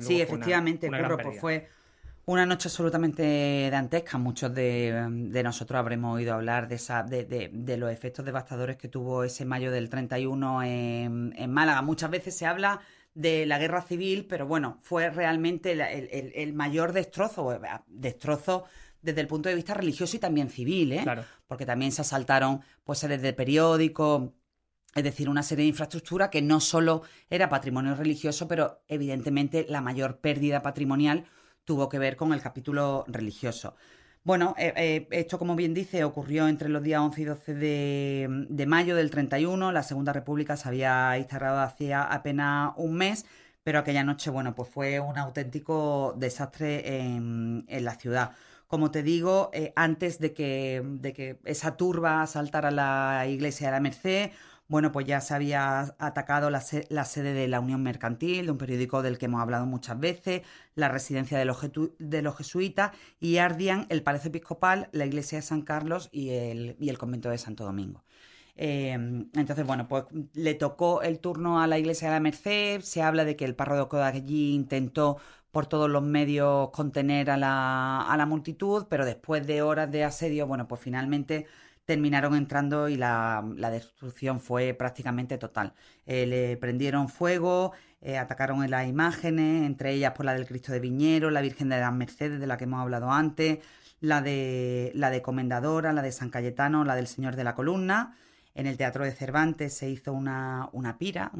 sí, 0.00 0.20
efectivamente, 0.20 0.90
pues 1.22 1.40
fue 1.40 1.68
una 2.26 2.44
noche 2.44 2.68
absolutamente 2.68 3.68
dantesca. 3.70 4.18
Muchos 4.18 4.52
de, 4.52 5.40
nosotros 5.44 5.78
habremos 5.78 6.16
oído 6.16 6.34
hablar 6.34 6.68
de, 6.68 6.74
esa, 6.74 7.04
de, 7.04 7.76
los 7.76 7.92
efectos 7.92 8.24
devastadores 8.24 8.76
que 8.76 8.88
tuvo 8.88 9.22
ese 9.22 9.44
mayo 9.44 9.70
del 9.70 9.88
31 9.88 10.62
en, 10.64 11.34
en 11.36 11.52
Málaga. 11.52 11.82
Muchas 11.82 12.10
veces 12.10 12.36
se 12.36 12.46
habla 12.46 12.80
de 13.14 13.46
la 13.46 13.58
guerra 13.58 13.82
civil, 13.82 14.26
pero 14.28 14.46
bueno, 14.46 14.78
fue 14.80 15.10
realmente 15.10 15.72
el, 15.72 15.80
el 16.34 16.52
mayor 16.52 16.92
destrozo, 16.92 17.60
destrozo 17.88 18.64
desde 19.02 19.20
el 19.20 19.26
punto 19.26 19.48
de 19.48 19.54
vista 19.54 19.74
religioso 19.74 20.16
y 20.16 20.20
también 20.20 20.50
civil, 20.50 20.92
¿eh? 20.92 21.04
Porque 21.46 21.66
también 21.66 21.92
se 21.92 22.02
asaltaron 22.02 22.60
pues 22.84 22.98
series 22.98 23.22
de 23.22 23.32
periódicos, 23.32 24.30
es 24.94 25.04
decir, 25.04 25.28
una 25.28 25.42
serie 25.42 25.64
de 25.64 25.68
infraestructura 25.68 26.30
que 26.30 26.42
no 26.42 26.60
solo 26.60 27.02
era 27.28 27.48
patrimonio 27.48 27.94
religioso, 27.94 28.48
pero 28.48 28.82
evidentemente 28.88 29.66
la 29.68 29.80
mayor 29.80 30.18
pérdida 30.18 30.62
patrimonial 30.62 31.24
tuvo 31.64 31.88
que 31.88 31.98
ver 31.98 32.16
con 32.16 32.32
el 32.32 32.42
capítulo 32.42 33.04
religioso. 33.06 33.74
Bueno, 34.22 34.54
eh, 34.58 34.72
eh, 34.76 35.08
esto, 35.12 35.38
como 35.38 35.56
bien 35.56 35.72
dice, 35.72 36.04
ocurrió 36.04 36.46
entre 36.46 36.68
los 36.68 36.82
días 36.82 37.00
11 37.00 37.20
y 37.22 37.24
12 37.24 37.54
de, 37.54 38.46
de, 38.50 38.66
mayo 38.66 38.94
del 38.94 39.10
31. 39.10 39.72
La 39.72 39.82
Segunda 39.82 40.12
República 40.12 40.56
se 40.58 40.68
había 40.68 41.16
instalado 41.16 41.60
hacía 41.60 42.02
apenas 42.02 42.72
un 42.76 42.96
mes, 42.96 43.24
pero 43.62 43.78
aquella 43.78 44.04
noche, 44.04 44.28
bueno, 44.30 44.54
pues 44.54 44.68
fue 44.68 45.00
un 45.00 45.16
auténtico 45.16 46.14
desastre 46.18 46.98
en, 46.98 47.64
en 47.68 47.84
la 47.84 47.94
ciudad. 47.94 48.32
Como 48.70 48.92
te 48.92 49.02
digo, 49.02 49.50
eh, 49.52 49.72
antes 49.74 50.20
de 50.20 50.32
que, 50.32 50.80
de 50.84 51.12
que 51.12 51.40
esa 51.44 51.76
turba 51.76 52.24
saltara 52.28 52.70
la 52.70 53.26
iglesia 53.26 53.66
de 53.66 53.72
la 53.72 53.80
Merced, 53.80 54.30
bueno, 54.68 54.92
pues 54.92 55.06
ya 55.06 55.20
se 55.20 55.34
había 55.34 55.96
atacado 55.98 56.50
la, 56.50 56.60
sede 56.60 57.32
de 57.34 57.48
la 57.48 57.58
Unión 57.58 57.82
Mercantil, 57.82 58.46
de 58.46 58.52
un 58.52 58.58
periódico 58.58 59.02
del 59.02 59.18
que 59.18 59.26
hemos 59.26 59.42
hablado 59.42 59.66
muchas 59.66 59.98
veces, 59.98 60.42
la 60.76 60.88
residencia 60.88 61.36
de 61.36 61.46
los, 61.46 61.58
de 61.98 62.22
los 62.22 62.36
jesuitas 62.36 62.92
y 63.18 63.38
ardían 63.38 63.86
el 63.88 64.04
Palacio 64.04 64.28
Episcopal, 64.28 64.88
la 64.92 65.04
iglesia 65.04 65.38
de 65.38 65.42
San 65.42 65.62
Carlos 65.62 66.08
y 66.12 66.30
el, 66.30 66.76
y 66.78 66.90
el 66.90 66.98
convento 66.98 67.28
de 67.28 67.38
Santo 67.38 67.64
Domingo. 67.64 68.04
Em, 68.54 69.30
entonces, 69.34 69.66
bueno, 69.66 69.88
pues 69.88 70.04
le 70.34 70.54
tocó 70.54 71.02
el 71.02 71.18
turno 71.18 71.60
a 71.60 71.66
la 71.66 71.78
iglesia 71.78 72.08
de 72.08 72.14
la 72.14 72.20
Merced, 72.20 72.82
se 72.82 73.02
habla 73.02 73.24
de 73.24 73.34
que 73.34 73.46
el 73.46 73.56
párroco 73.56 73.96
de 73.96 74.04
allí 74.04 74.54
intentó 74.54 75.16
por 75.50 75.66
todos 75.66 75.90
los 75.90 76.02
medios 76.02 76.70
contener 76.70 77.30
a 77.30 77.36
la, 77.36 78.02
a 78.02 78.16
la 78.16 78.26
multitud, 78.26 78.86
pero 78.88 79.04
después 79.04 79.46
de 79.46 79.62
horas 79.62 79.90
de 79.90 80.04
asedio, 80.04 80.46
bueno, 80.46 80.68
pues 80.68 80.80
finalmente 80.80 81.46
terminaron 81.90 82.36
entrando 82.36 82.88
y 82.88 82.96
la, 82.96 83.42
destrucción 83.72 84.38
fue 84.38 84.74
prácticamente 84.74 85.38
total. 85.38 85.72
Eh, 86.06 86.24
le 86.24 86.56
prendieron 86.56 87.08
fuego, 87.08 87.72
eh, 88.00 88.16
atacaron 88.16 88.62
en 88.62 88.70
las 88.70 88.86
imágenes, 88.86 89.66
entre 89.66 89.94
ellas 89.94 90.12
por 90.12 90.24
la 90.24 90.34
del 90.34 90.46
Cristo 90.46 90.70
de 90.70 90.78
Viñero, 90.78 91.30
la 91.30 91.40
Virgen 91.40 91.68
de 91.68 91.80
las 91.80 91.92
Mercedes, 91.92 92.38
de 92.38 92.46
la 92.46 92.56
que 92.56 92.64
hemos 92.64 92.80
hablado 92.80 93.10
antes, 93.10 93.58
la 94.00 94.22
de, 94.22 94.92
la 94.94 95.10
de 95.10 95.20
Comendadora, 95.20 95.92
la 95.92 96.02
de 96.02 96.12
San 96.12 96.30
Cayetano, 96.30 96.84
la 96.84 96.94
del 96.94 97.08
Señor 97.08 97.34
de 97.34 97.42
la 97.42 97.56
Columna. 97.56 98.16
En 98.54 98.66
el 98.66 98.76
Teatro 98.76 99.04
de 99.04 99.12
Cervantes 99.12 99.76
se 99.76 99.88
hizo 99.88 100.12
una, 100.12 100.68
una 100.72 100.98
pira 100.98 101.30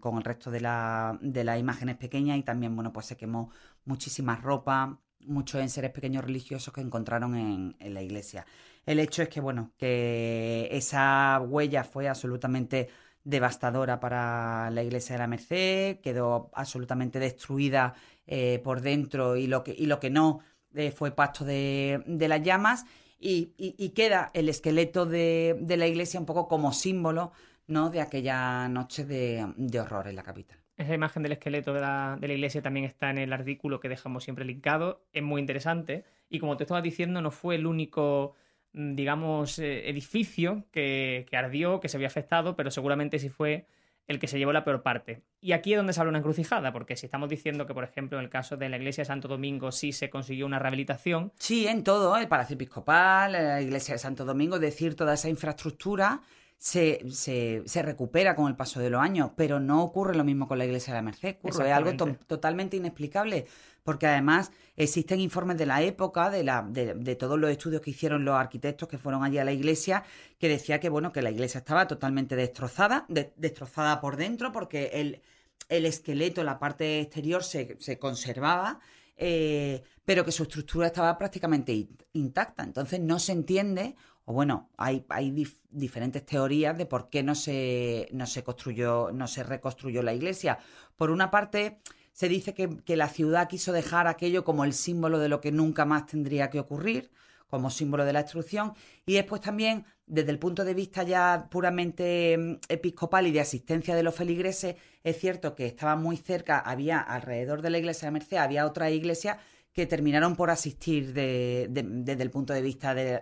con 0.00 0.16
el 0.16 0.24
resto 0.24 0.50
de, 0.50 0.60
la, 0.60 1.18
de 1.20 1.44
las 1.44 1.60
imágenes 1.60 1.96
pequeñas 1.96 2.38
y 2.38 2.42
también, 2.42 2.74
bueno, 2.74 2.92
pues 2.92 3.06
se 3.06 3.16
quemó 3.16 3.50
muchísima 3.84 4.36
ropa, 4.36 4.98
muchos 5.20 5.60
enseres 5.60 5.92
pequeños 5.92 6.24
religiosos 6.24 6.74
que 6.74 6.80
encontraron 6.80 7.36
en, 7.36 7.76
en 7.78 7.94
la 7.94 8.02
iglesia. 8.02 8.46
El 8.84 8.98
hecho 8.98 9.22
es 9.22 9.28
que, 9.28 9.40
bueno, 9.40 9.72
que 9.76 10.68
esa 10.72 11.40
huella 11.40 11.84
fue 11.84 12.08
absolutamente 12.08 12.88
devastadora 13.24 13.98
para 13.98 14.70
la 14.70 14.82
iglesia 14.82 15.14
de 15.14 15.18
la 15.18 15.26
Merced, 15.26 15.98
quedó 16.00 16.50
absolutamente 16.54 17.18
destruida 17.18 17.94
eh, 18.26 18.60
por 18.62 18.80
dentro 18.80 19.36
y 19.36 19.48
lo 19.48 19.64
que, 19.64 19.74
y 19.76 19.86
lo 19.86 19.98
que 19.98 20.10
no 20.10 20.40
eh, 20.74 20.92
fue 20.92 21.10
pasto 21.10 21.44
de, 21.44 22.02
de 22.06 22.28
las 22.28 22.42
llamas 22.42 22.84
y, 23.18 23.90
queda 23.94 24.30
el 24.34 24.48
esqueleto 24.48 25.06
de, 25.06 25.56
la 25.68 25.86
iglesia 25.86 26.20
un 26.20 26.26
poco 26.26 26.48
como 26.48 26.72
símbolo 26.72 27.32
¿no? 27.66 27.90
de 27.90 28.00
aquella 28.00 28.68
noche 28.68 29.04
de, 29.04 29.80
horror 29.80 30.08
en 30.08 30.16
la 30.16 30.22
capital. 30.22 30.58
Esa 30.76 30.94
imagen 30.94 31.22
del 31.22 31.32
esqueleto 31.32 31.72
de 31.72 31.80
la, 31.80 32.18
iglesia 32.20 32.60
también 32.60 32.84
está 32.84 33.10
en 33.10 33.18
el 33.18 33.32
artículo 33.32 33.80
que 33.80 33.88
dejamos 33.88 34.24
siempre 34.24 34.44
linkado. 34.44 35.06
Es 35.12 35.22
muy 35.22 35.40
interesante. 35.40 36.04
Y 36.28 36.38
como 36.38 36.56
te 36.56 36.64
estaba 36.64 36.82
diciendo, 36.82 37.22
no 37.22 37.30
fue 37.30 37.54
el 37.54 37.66
único, 37.66 38.34
mm, 38.72 38.94
digamos, 38.94 39.58
eh, 39.58 39.88
edificio 39.88 40.64
que, 40.72 41.26
que, 41.30 41.36
ardió, 41.36 41.80
que 41.80 41.88
se 41.88 41.96
había 41.96 42.08
afectado, 42.08 42.56
pero 42.56 42.70
seguramente 42.70 43.18
sí 43.18 43.30
fue 43.30 43.66
el 44.06 44.18
que 44.18 44.28
se 44.28 44.38
llevó 44.38 44.52
la 44.52 44.64
peor 44.64 44.82
parte. 44.82 45.22
Y 45.40 45.52
aquí 45.52 45.72
es 45.72 45.76
donde 45.78 45.92
se 45.92 46.00
habla 46.00 46.10
una 46.10 46.18
encrucijada, 46.18 46.72
porque 46.72 46.96
si 46.96 47.06
estamos 47.06 47.28
diciendo 47.28 47.66
que, 47.66 47.74
por 47.74 47.84
ejemplo, 47.84 48.18
en 48.18 48.24
el 48.24 48.30
caso 48.30 48.56
de 48.56 48.68
la 48.68 48.76
iglesia 48.76 49.02
de 49.02 49.06
Santo 49.06 49.28
Domingo 49.28 49.72
sí 49.72 49.92
se 49.92 50.10
consiguió 50.10 50.46
una 50.46 50.58
rehabilitación. 50.58 51.32
Sí, 51.38 51.66
en 51.66 51.82
todo, 51.84 52.16
el 52.16 52.28
Palacio 52.28 52.54
Episcopal, 52.54 53.32
la 53.32 53.60
iglesia 53.60 53.94
de 53.94 53.98
Santo 53.98 54.24
Domingo, 54.24 54.56
es 54.56 54.62
decir, 54.62 54.94
toda 54.94 55.14
esa 55.14 55.28
infraestructura 55.28 56.20
se, 56.58 57.00
se, 57.10 57.82
recupera 57.82 58.34
con 58.34 58.48
el 58.48 58.56
paso 58.56 58.80
de 58.80 58.90
los 58.90 59.00
años, 59.00 59.32
pero 59.36 59.60
no 59.60 59.82
ocurre 59.82 60.16
lo 60.16 60.24
mismo 60.24 60.48
con 60.48 60.58
la 60.58 60.64
iglesia 60.64 60.94
de 60.94 60.98
la 60.98 61.02
Merced, 61.02 61.36
es 61.44 61.60
algo 61.60 61.92
totalmente 62.26 62.76
inexplicable 62.76 63.46
porque 63.86 64.08
además 64.08 64.50
existen 64.76 65.20
informes 65.20 65.56
de 65.56 65.64
la 65.64 65.80
época, 65.80 66.28
de, 66.28 66.42
la, 66.42 66.62
de, 66.68 67.14
todos 67.14 67.38
los 67.38 67.48
estudios 67.48 67.80
que 67.80 67.92
hicieron 67.92 68.24
los 68.24 68.34
arquitectos 68.34 68.88
que 68.88 68.98
fueron 68.98 69.22
allí 69.22 69.38
a 69.38 69.44
la 69.44 69.52
iglesia, 69.52 70.02
que 70.38 70.48
decía 70.48 70.80
que 70.80 70.88
bueno, 70.88 71.12
que 71.12 71.22
la 71.22 71.30
iglesia 71.30 71.58
estaba 71.58 71.86
totalmente 71.86 72.34
destrozada, 72.34 73.06
destrozada 73.08 74.00
por 74.00 74.16
dentro, 74.16 74.50
porque 74.50 74.90
el, 74.94 75.22
el 75.68 75.86
esqueleto, 75.86 76.42
la 76.42 76.58
parte 76.58 77.00
exterior 77.00 77.44
se, 77.44 77.76
se 77.78 77.96
conservaba, 77.96 78.80
eh, 79.16 79.84
pero 80.04 80.24
que 80.24 80.32
su 80.32 80.42
estructura 80.42 80.88
estaba 80.88 81.16
prácticamente 81.16 81.88
intacta. 82.12 82.64
Entonces 82.64 82.98
no 82.98 83.20
se 83.20 83.32
entiende, 83.32 83.94
o 84.24 84.32
bueno, 84.32 84.68
hay, 84.76 85.06
hay 85.10 85.46
diferentes 85.70 86.26
teorías 86.26 86.76
de 86.76 86.86
por 86.86 87.08
qué 87.08 87.22
no 87.22 87.36
se, 87.36 88.08
no 88.10 88.26
se 88.26 88.42
construyó, 88.42 89.12
no 89.12 89.28
se 89.28 89.44
reconstruyó 89.44 90.02
la 90.02 90.12
iglesia. 90.12 90.58
Por 90.96 91.10
una 91.10 91.30
parte, 91.30 91.78
se 92.16 92.30
dice 92.30 92.54
que, 92.54 92.78
que 92.82 92.96
la 92.96 93.10
ciudad 93.10 93.46
quiso 93.46 93.72
dejar 93.72 94.06
aquello 94.06 94.42
como 94.42 94.64
el 94.64 94.72
símbolo 94.72 95.18
de 95.18 95.28
lo 95.28 95.42
que 95.42 95.52
nunca 95.52 95.84
más 95.84 96.06
tendría 96.06 96.48
que 96.48 96.58
ocurrir 96.58 97.10
como 97.46 97.68
símbolo 97.68 98.06
de 98.06 98.14
la 98.14 98.22
instrucción, 98.22 98.72
y 99.04 99.12
después 99.12 99.42
también, 99.42 99.84
desde 100.06 100.30
el 100.30 100.38
punto 100.38 100.64
de 100.64 100.72
vista 100.72 101.02
ya 101.02 101.46
puramente 101.50 102.38
mm, 102.38 102.54
episcopal 102.70 103.26
y 103.26 103.32
de 103.32 103.40
asistencia 103.40 103.94
de 103.94 104.02
los 104.02 104.14
feligreses, 104.14 104.76
es 105.04 105.18
cierto 105.18 105.54
que 105.54 105.66
estaba 105.66 105.94
muy 105.94 106.16
cerca, 106.16 106.58
había 106.58 107.00
alrededor 107.00 107.60
de 107.60 107.68
la 107.70 107.78
iglesia 107.78 108.06
de 108.06 108.12
Merced, 108.12 108.38
había 108.38 108.64
otra 108.64 108.90
iglesia 108.90 109.38
que 109.76 109.84
terminaron 109.84 110.36
por 110.36 110.48
asistir 110.48 111.12
desde 111.12 112.22
el 112.22 112.30
punto 112.30 112.54
de 112.54 112.62
vista 112.62 112.94
de, 112.94 113.20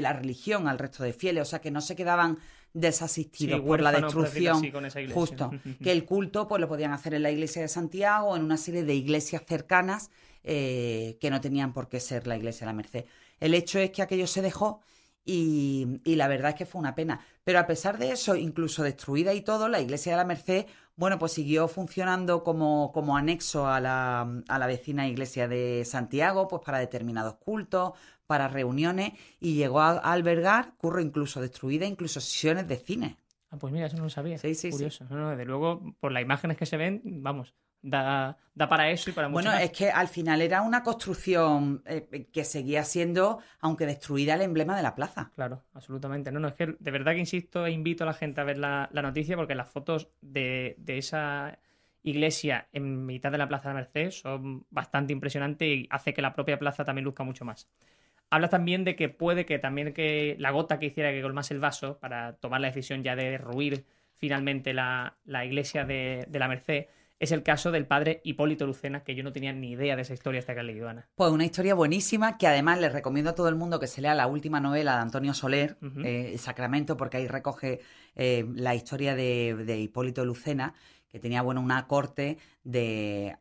la 0.00 0.14
religión 0.14 0.66
al 0.66 0.78
resto 0.78 1.04
de 1.04 1.12
fieles, 1.12 1.42
o 1.42 1.44
sea 1.44 1.60
que 1.60 1.70
no 1.70 1.82
se 1.82 1.94
quedaban 1.94 2.38
desasistidos 2.72 3.60
por 3.60 3.80
la 3.80 3.92
destrucción 3.92 4.62
justo 5.12 5.50
que 5.82 5.90
el 5.90 6.04
culto 6.04 6.46
pues 6.46 6.60
lo 6.60 6.68
podían 6.68 6.92
hacer 6.92 7.14
en 7.14 7.22
la 7.22 7.30
iglesia 7.30 7.62
de 7.62 7.68
Santiago 7.68 8.28
o 8.28 8.36
en 8.36 8.44
una 8.44 8.56
serie 8.56 8.84
de 8.84 8.94
iglesias 8.94 9.42
cercanas 9.46 10.10
eh, 10.44 11.18
que 11.20 11.30
no 11.30 11.40
tenían 11.40 11.72
por 11.72 11.88
qué 11.88 12.00
ser 12.00 12.26
la 12.26 12.36
iglesia 12.36 12.60
de 12.60 12.66
la 12.66 12.72
Merced 12.74 13.04
el 13.40 13.54
hecho 13.54 13.78
es 13.78 13.90
que 13.90 14.02
aquello 14.02 14.26
se 14.26 14.42
dejó 14.42 14.80
y, 15.24 16.00
la 16.04 16.28
verdad 16.28 16.50
es 16.50 16.56
que 16.56 16.66
fue 16.66 16.80
una 16.80 16.94
pena. 16.94 17.20
Pero 17.44 17.58
a 17.58 17.66
pesar 17.66 17.98
de 17.98 18.12
eso, 18.12 18.36
incluso 18.36 18.82
destruida 18.82 19.32
y 19.34 19.42
todo, 19.42 19.68
la 19.68 19.80
iglesia 19.80 20.12
de 20.12 20.18
la 20.18 20.24
Merced, 20.24 20.66
bueno, 20.96 21.18
pues 21.18 21.32
siguió 21.32 21.68
funcionando 21.68 22.42
como, 22.42 22.90
como 22.92 23.16
anexo 23.16 23.66
a 23.66 23.80
la, 23.80 24.42
a 24.48 24.58
la 24.58 24.66
vecina 24.66 25.08
iglesia 25.08 25.48
de 25.48 25.84
Santiago, 25.84 26.48
pues 26.48 26.62
para 26.64 26.78
determinados 26.78 27.34
cultos, 27.36 27.92
para 28.30 28.46
reuniones, 28.46 29.14
y 29.40 29.54
llegó 29.54 29.80
a, 29.80 29.98
albergar, 29.98 30.74
curro 30.76 31.00
incluso 31.00 31.40
destruida, 31.40 31.84
incluso 31.84 32.20
sesiones 32.20 32.68
de 32.68 32.76
cine. 32.76 33.16
Ah, 33.50 33.56
pues 33.58 33.72
mira, 33.72 33.86
eso 33.86 33.96
no 33.96 34.04
lo 34.04 34.08
sabía. 34.08 34.38
Sí, 34.38 34.54
sí, 34.54 34.70
Curioso. 34.70 35.04
No, 35.10 35.16
no, 35.16 35.30
desde 35.30 35.46
luego, 35.46 35.96
por 35.98 36.12
las 36.12 36.22
imágenes 36.22 36.56
que 36.56 36.64
se 36.64 36.76
ven, 36.76 37.02
vamos, 37.04 37.56
da, 37.82 38.38
da 38.54 38.68
para 38.68 38.88
eso 38.88 39.10
y 39.10 39.14
para 39.14 39.28
mucho 39.28 39.42
Bueno, 39.42 39.58
es 39.58 39.72
que 39.72 39.90
al 39.90 40.06
final 40.06 40.42
era 40.42 40.62
una 40.62 40.84
construcción 40.84 41.82
eh, 41.86 42.28
que 42.32 42.44
seguía 42.44 42.84
siendo, 42.84 43.40
aunque 43.58 43.84
destruida, 43.84 44.34
el 44.34 44.42
emblema 44.42 44.76
de 44.76 44.84
la 44.84 44.94
plaza. 44.94 45.32
Claro, 45.34 45.64
absolutamente. 45.74 46.30
No, 46.30 46.38
no, 46.38 46.46
es 46.46 46.54
que 46.54 46.76
de 46.78 46.90
verdad 46.92 47.14
que 47.14 47.18
insisto 47.18 47.66
e 47.66 47.72
invito 47.72 48.04
a 48.04 48.06
la 48.06 48.14
gente 48.14 48.40
a 48.40 48.44
ver 48.44 48.58
la, 48.58 48.88
noticia 48.92 49.34
porque 49.34 49.56
las 49.56 49.68
fotos 49.68 50.06
de, 50.20 50.76
de, 50.78 50.98
esa 50.98 51.58
iglesia 52.04 52.68
en 52.70 53.06
mitad 53.06 53.32
de 53.32 53.38
la 53.38 53.48
Plaza 53.48 53.70
de 53.70 53.74
Merced 53.74 54.12
son 54.12 54.66
bastante 54.70 55.12
impresionantes 55.12 55.66
y 55.66 55.88
hace 55.90 56.14
que 56.14 56.22
la 56.22 56.32
propia 56.32 56.60
plaza 56.60 56.84
también 56.84 57.06
luzca 57.06 57.24
mucho 57.24 57.44
más. 57.44 57.68
Habla 58.30 58.48
también 58.48 58.84
de 58.84 58.96
que 58.96 59.08
puede 59.08 59.44
que 59.44 59.58
también 59.58 59.92
que 59.92 60.36
la 60.38 60.50
gota 60.50 60.78
que 60.78 60.86
hiciera 60.86 61.10
que 61.10 61.22
colmase 61.22 61.54
el 61.54 61.60
vaso 61.60 61.98
para 61.98 62.36
tomar 62.36 62.60
la 62.60 62.68
decisión 62.68 63.02
ya 63.02 63.16
de 63.16 63.30
derruir 63.30 63.84
finalmente 64.16 64.72
la, 64.72 65.16
la 65.24 65.44
iglesia 65.44 65.84
de, 65.84 66.26
de 66.28 66.38
la 66.38 66.48
Merced 66.48 66.86
es 67.20 67.32
el 67.32 67.42
caso 67.42 67.70
del 67.70 67.86
padre 67.86 68.22
Hipólito 68.24 68.66
Lucena, 68.66 69.04
que 69.04 69.14
yo 69.14 69.22
no 69.22 69.30
tenía 69.30 69.52
ni 69.52 69.72
idea 69.72 69.94
de 69.94 70.02
esa 70.02 70.14
historia 70.14 70.40
hasta 70.40 70.54
que 70.54 70.60
he 70.60 70.64
leído, 70.64 70.88
Ana. 70.88 71.06
Pues 71.14 71.30
una 71.30 71.44
historia 71.44 71.74
buenísima 71.74 72.38
que 72.38 72.46
además 72.46 72.80
les 72.80 72.92
recomiendo 72.92 73.30
a 73.30 73.34
todo 73.34 73.50
el 73.50 73.56
mundo 73.56 73.78
que 73.78 73.86
se 73.86 74.00
lea 74.00 74.14
la 74.14 74.26
última 74.26 74.58
novela 74.58 74.96
de 74.96 75.02
Antonio 75.02 75.34
Soler, 75.34 75.76
eh, 76.02 76.36
Sacramento, 76.38 76.96
porque 76.96 77.18
ahí 77.18 77.28
recoge 77.28 77.80
eh, 78.16 78.46
la 78.54 78.74
historia 78.74 79.14
de, 79.14 79.78
Hipólito 79.78 80.24
Lucena, 80.24 80.72
que 81.08 81.20
tenía 81.20 81.42
bueno, 81.42 81.60
una 81.60 81.86
corte 81.86 82.38
de 82.64 83.36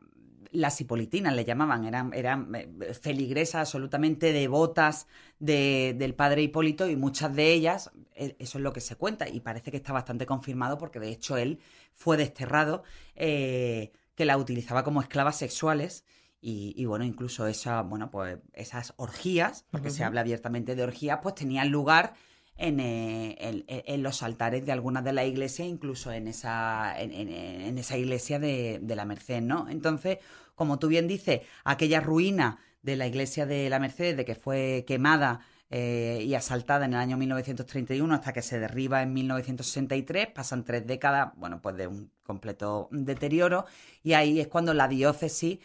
las 0.52 0.80
hipolitinas 0.82 1.36
le 1.36 1.46
llamaban, 1.46 1.86
eran, 1.86 2.14
eran 2.14 2.54
eh, 2.56 2.94
feligresas 2.94 3.62
absolutamente 3.62 4.34
devotas 4.34 5.08
del 5.40 6.16
padre 6.16 6.42
Hipólito 6.42 6.90
y 6.90 6.96
muchas 6.96 7.34
de 7.36 7.54
ellas, 7.54 7.92
eso 8.16 8.58
es 8.58 8.62
lo 8.62 8.74
que 8.74 8.82
se 8.82 8.96
cuenta 8.96 9.30
y 9.30 9.40
parece 9.40 9.72
que 9.72 9.78
está 9.78 9.94
bastante 9.94 10.26
confirmado 10.26 10.78
porque 10.78 11.00
de 11.00 11.10
hecho 11.10 11.38
él 11.38 11.60
fue 11.94 12.18
desterrado, 12.18 12.84
eh, 13.16 13.92
que 14.16 14.26
la 14.26 14.38
utilizaba 14.38 14.84
como 14.84 15.02
esclavas 15.02 15.38
sexuales. 15.38 16.04
Y, 16.42 16.86
bueno, 16.86 17.04
incluso 17.04 17.48
esa, 17.48 17.82
bueno, 17.82 18.12
pues 18.12 18.38
esas 18.54 18.94
orgías, 18.96 19.66
porque 19.72 19.90
se 19.90 20.06
habla 20.06 20.22
abiertamente 20.22 20.74
de 20.74 20.84
orgías, 20.84 21.20
pues 21.22 21.36
tenían 21.36 21.70
lugar 21.70 22.14
en, 22.60 22.80
eh, 22.80 23.66
en, 23.68 24.04
los 24.04 24.22
altares 24.22 24.66
de 24.66 24.72
algunas 24.72 25.04
de 25.04 25.14
las 25.14 25.26
iglesias, 25.26 25.68
incluso 25.68 26.12
en 26.12 26.28
esa, 26.28 26.94
en, 27.00 27.78
esa 27.78 27.98
iglesia 27.98 28.38
de, 28.38 28.82
la 28.84 29.06
Merced, 29.06 29.42
¿no? 29.42 29.68
Entonces, 29.70 30.20
como 30.56 30.78
tú 30.78 30.88
bien 30.88 31.08
dices, 31.08 31.42
aquella 31.64 32.02
ruina 32.02 32.60
de 32.82 32.98
la 32.98 33.08
iglesia 33.08 33.46
de 33.46 33.70
la 33.70 33.80
Merced, 33.80 34.18
de 34.18 34.26
que 34.26 34.36
fue 34.36 34.84
quemada 34.86 35.40
eh, 35.70 36.24
y 36.26 36.36
asaltada 36.36 36.86
en 36.86 36.94
el 36.94 37.00
año 37.00 37.18
1931 37.18 38.14
hasta 38.14 38.34
que 38.34 38.42
se 38.42 38.60
derriba 38.60 39.02
en 39.02 39.14
1963. 39.14 40.28
Pasan 40.28 40.66
tres 40.66 40.86
décadas, 40.86 41.32
bueno, 41.38 41.62
pues 41.62 41.78
de 41.78 41.88
un 41.88 42.12
completo 42.24 42.90
deterioro 42.92 43.66
y 44.04 44.14
ahí 44.14 44.40
es 44.40 44.48
cuando 44.48 44.74
la 44.74 44.88
diócesis, 44.88 45.60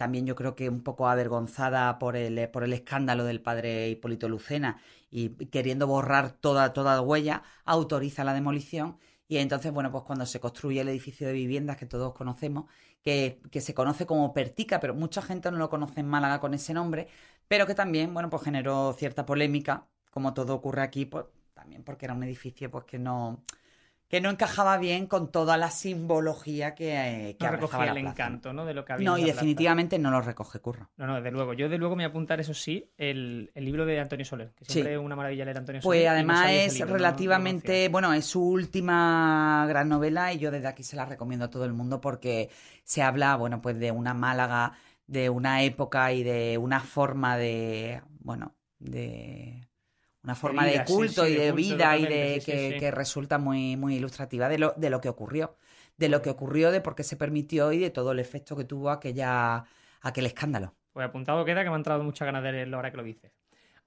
también 0.00 0.24
yo 0.24 0.34
creo 0.34 0.54
que 0.56 0.70
un 0.70 0.82
poco 0.82 1.08
avergonzada 1.08 1.98
por 1.98 2.16
el, 2.16 2.48
por 2.48 2.64
el 2.64 2.72
escándalo 2.72 3.22
del 3.24 3.42
padre 3.42 3.90
Hipólito 3.90 4.30
Lucena 4.30 4.80
y 5.10 5.28
queriendo 5.48 5.86
borrar 5.86 6.32
toda, 6.32 6.72
toda 6.72 7.02
huella, 7.02 7.42
autoriza 7.66 8.24
la 8.24 8.32
demolición. 8.32 8.96
Y 9.28 9.36
entonces, 9.36 9.70
bueno, 9.72 9.92
pues 9.92 10.04
cuando 10.04 10.24
se 10.24 10.40
construye 10.40 10.80
el 10.80 10.88
edificio 10.88 11.26
de 11.26 11.34
viviendas 11.34 11.76
que 11.76 11.84
todos 11.84 12.14
conocemos, 12.14 12.64
que, 13.02 13.42
que, 13.50 13.60
se 13.60 13.74
conoce 13.74 14.06
como 14.06 14.32
Pertica, 14.32 14.80
pero 14.80 14.94
mucha 14.94 15.20
gente 15.20 15.50
no 15.50 15.58
lo 15.58 15.68
conoce 15.68 16.00
en 16.00 16.08
Málaga 16.08 16.40
con 16.40 16.54
ese 16.54 16.72
nombre, 16.72 17.08
pero 17.46 17.66
que 17.66 17.74
también, 17.74 18.14
bueno, 18.14 18.30
pues 18.30 18.42
generó 18.42 18.94
cierta 18.94 19.26
polémica, 19.26 19.86
como 20.10 20.32
todo 20.32 20.54
ocurre 20.54 20.80
aquí, 20.80 21.04
pues 21.04 21.26
también 21.52 21.84
porque 21.84 22.06
era 22.06 22.14
un 22.14 22.22
edificio 22.22 22.70
pues 22.70 22.86
que 22.86 22.98
no 22.98 23.44
que 24.10 24.20
no 24.20 24.28
encajaba 24.28 24.76
bien 24.76 25.06
con 25.06 25.30
toda 25.30 25.56
la 25.56 25.70
simbología 25.70 26.74
que, 26.74 27.28
eh, 27.30 27.36
que 27.38 27.46
no 27.46 27.52
recogía 27.52 27.92
el 27.92 27.96
encanto 27.96 28.52
¿no? 28.52 28.66
de 28.66 28.74
lo 28.74 28.84
que 28.84 28.92
había 28.92 29.08
no 29.08 29.16
y 29.16 29.24
definitivamente 29.24 29.98
no 29.98 30.10
lo 30.10 30.20
recoge 30.20 30.58
curro. 30.58 30.90
No 30.96 31.06
no 31.06 31.14
desde 31.14 31.30
luego. 31.30 31.54
Yo 31.54 31.68
de 31.68 31.78
luego 31.78 31.96
me 31.96 32.02
voy 32.02 32.08
a 32.08 32.10
apuntar 32.10 32.40
eso 32.40 32.52
sí 32.52 32.90
el, 32.98 33.50
libro 33.54 33.86
de 33.86 34.00
Antonio 34.00 34.26
Soler 34.26 34.52
que 34.54 34.66
siempre 34.66 34.94
es 34.94 35.00
una 35.00 35.16
maravilla 35.16 35.44
leer 35.44 35.58
Antonio 35.58 35.80
pues 35.80 35.96
Soler 35.96 36.02
pues 36.02 36.12
además 36.12 36.50
es 36.50 36.80
relativamente 36.80 37.88
bueno 37.88 38.12
es 38.12 38.26
su 38.26 38.44
última 38.44 39.64
gran 39.68 39.88
novela 39.88 40.32
y 40.32 40.38
yo 40.38 40.50
desde 40.50 40.66
aquí 40.66 40.82
se 40.82 40.96
la 40.96 41.06
recomiendo 41.06 41.46
a 41.46 41.50
todo 41.50 41.64
el 41.64 41.72
mundo 41.72 42.00
porque 42.00 42.50
se 42.82 43.02
habla 43.02 43.36
bueno 43.36 43.62
pues 43.62 43.78
de 43.78 43.92
una 43.92 44.12
Málaga 44.12 44.74
de 45.10 45.28
una 45.28 45.64
época 45.64 46.12
y 46.12 46.22
de 46.22 46.56
una 46.56 46.80
forma 46.80 47.36
de, 47.36 48.00
bueno, 48.20 48.54
de 48.78 49.68
una 50.22 50.34
forma 50.34 50.66
de, 50.66 50.84
culto 50.84 51.26
y 51.26 51.34
de, 51.34 51.52
vida 51.52 51.96
y 51.96 52.04
de 52.06 52.42
que, 52.78 52.90
resulta 52.90 53.38
muy, 53.38 53.76
muy 53.76 53.96
ilustrativa 53.96 54.48
de 54.48 54.58
lo, 54.58 54.74
de 54.76 54.90
lo 54.90 55.00
que 55.00 55.08
ocurrió, 55.08 55.56
de 55.96 56.08
lo 56.08 56.20
que 56.20 56.30
ocurrió, 56.30 56.70
de 56.70 56.80
por 56.80 56.94
qué 56.94 57.04
se 57.04 57.16
permitió 57.16 57.72
y 57.72 57.78
de 57.78 57.90
todo 57.90 58.12
el 58.12 58.18
efecto 58.18 58.56
que 58.56 58.64
tuvo 58.64 58.90
aquella, 58.90 59.64
aquel 60.02 60.26
escándalo. 60.26 60.74
Pues 60.92 61.06
apuntado 61.06 61.44
queda 61.44 61.62
que 61.62 61.70
me 61.70 61.74
han 61.74 61.80
entrado 61.80 62.02
muchas 62.02 62.26
ganas 62.26 62.42
de 62.42 62.52
leerlo 62.52 62.76
ahora 62.76 62.90
que 62.90 62.96
lo 62.96 63.02
dices. 63.02 63.32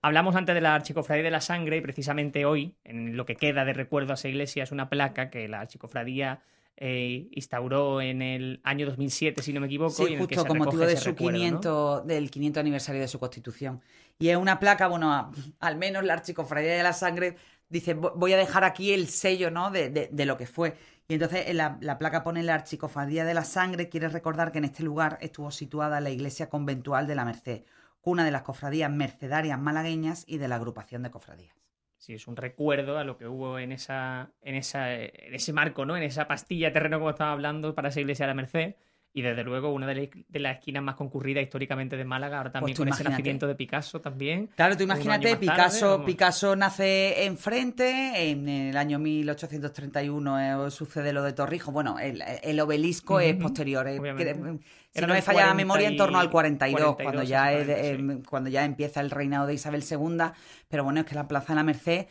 Hablamos 0.02 0.36
antes 0.36 0.54
de 0.54 0.62
la 0.62 0.76
Archicofradía 0.76 1.24
de 1.24 1.32
la 1.32 1.40
Sangre 1.40 1.78
y 1.78 1.82
precisamente 1.82 2.46
hoy, 2.46 2.76
en 2.84 3.16
lo 3.16 3.26
que 3.26 3.36
queda 3.36 3.64
de 3.64 3.74
recuerdo 3.74 4.12
a 4.12 4.16
esa 4.16 4.28
iglesia, 4.28 4.64
es 4.64 4.72
una 4.72 4.90
placa 4.90 5.30
que 5.30 5.48
la 5.48 5.62
Archicofradía 5.62 6.42
eh, 6.78 7.28
instauró 7.32 8.02
en 8.02 8.22
el 8.22 8.60
año 8.64 8.86
2007, 8.88 9.42
si 9.42 9.54
no 9.54 9.60
me 9.60 9.68
equivoco. 9.68 10.06
Sí, 10.06 10.18
justo 10.18 10.46
con 10.46 10.58
motivo 10.58 10.86
de 10.86 10.98
su 10.98 11.16
500, 11.16 12.08
del 12.08 12.30
500 12.32 12.60
aniversario 12.60 13.02
de 13.02 13.08
su 13.08 13.20
constitución. 13.20 13.82
Y 14.20 14.30
es 14.30 14.38
una 14.38 14.60
placa, 14.60 14.88
bueno, 14.88 15.32
al 15.60 15.78
menos 15.78 16.04
la 16.04 16.14
Archicofradía 16.14 16.74
de 16.74 16.84
la 16.84 16.94
Sangre 16.94 17.36
dice, 17.70 17.94
voy 17.94 18.34
a 18.34 18.38
dejar 18.38 18.64
aquí 18.64 18.94
el 18.94 19.08
sello, 19.08 19.52
¿no? 19.52 19.72
De, 19.72 19.90
de, 19.90 20.26
lo 20.26 20.38
que 20.38 20.46
fue. 20.46 20.78
Y 21.08 21.16
entonces 21.16 21.54
la, 21.54 21.78
la, 21.82 21.98
placa 21.98 22.24
pone 22.24 22.44
la 22.44 22.56
Archicofradía 22.56 23.26
de 23.26 23.34
la 23.34 23.44
Sangre, 23.44 23.90
quiere 23.90 24.10
recordar 24.10 24.52
que 24.52 24.60
en 24.60 24.66
este 24.66 24.84
lugar 24.84 25.18
estuvo 25.22 25.52
situada 25.52 26.00
la 26.00 26.10
iglesia 26.10 26.50
conventual 26.50 27.08
de 27.08 27.16
la 27.16 27.26
Merced, 27.26 27.64
cuna 28.02 28.26
de 28.26 28.32
las 28.32 28.44
cofradías 28.44 28.92
mercedarias 28.92 29.60
malagueñas 29.60 30.24
y 30.28 30.38
de 30.38 30.48
la 30.48 30.56
agrupación 30.56 31.04
de 31.04 31.12
cofradías. 31.12 31.63
Sí, 32.04 32.16
es 32.16 32.28
un 32.28 32.36
recuerdo 32.36 32.98
a 32.98 33.06
lo 33.06 33.16
que 33.18 33.28
hubo 33.28 33.60
en 33.60 33.72
esa, 33.72 34.34
en 34.42 34.56
esa, 34.56 34.94
en 34.94 35.34
ese 35.34 35.54
marco, 35.54 35.86
¿no? 35.86 35.96
En 35.96 36.04
esa 36.04 36.28
pastilla 36.28 36.74
terreno 36.74 37.00
como 37.00 37.12
estaba 37.12 37.32
hablando 37.32 37.76
para 37.76 37.88
esa 37.88 38.02
iglesia 38.02 38.26
de 38.26 38.28
la 38.28 38.34
Merced. 38.34 38.76
Y 39.16 39.22
desde 39.22 39.44
luego 39.44 39.72
una 39.72 39.86
de, 39.86 40.10
las 40.34 40.58
esquinas 40.58 40.82
más 40.82 40.96
concurridas 40.96 41.44
históricamente 41.44 41.96
de 41.96 42.04
Málaga, 42.04 42.38
ahora 42.38 42.52
también 42.52 42.76
pues 42.76 42.80
con 42.80 42.94
ese 42.94 43.04
nacimiento 43.04 43.46
de 43.46 43.54
Picasso 43.54 44.02
también. 44.02 44.50
Claro, 44.56 44.76
tú 44.76 44.84
imagínate, 44.84 45.38
Picasso, 45.38 46.04
Picasso 46.04 46.56
nace 46.56 47.26
enfrente, 47.26 48.32
en 48.32 48.50
el 48.50 48.76
año 48.76 48.98
1831 48.98 50.68
eh, 50.68 50.72
sucede 50.72 51.14
lo 51.14 51.22
de 51.22 51.34
Torrijos, 51.34 51.72
bueno, 51.72 51.98
el, 52.00 52.60
obelisco 52.60 53.20
es 53.20 53.36
posterior, 53.36 53.88
eh, 53.88 54.00
si 54.90 55.02
no 55.02 55.08
me 55.08 55.22
falla 55.22 55.46
la 55.46 55.54
memoria, 55.54 55.88
en 55.88 55.98
torno 55.98 56.20
al 56.20 56.32
42, 56.32 56.96
cuando, 56.96 57.22
ya 57.22 57.52
cuando 58.28 58.50
ya 58.50 58.66
empieza 58.66 59.00
el 59.00 59.12
reinado 59.12 59.46
de 59.46 59.54
Isabel 59.54 59.84
II, 59.90 60.18
pero 60.70 60.84
bueno, 60.84 61.02
es 61.02 61.06
que 61.06 61.14
la 61.14 61.28
Plaza 61.28 61.54
de 61.54 61.58
la 61.58 61.64
Merced 61.64 62.08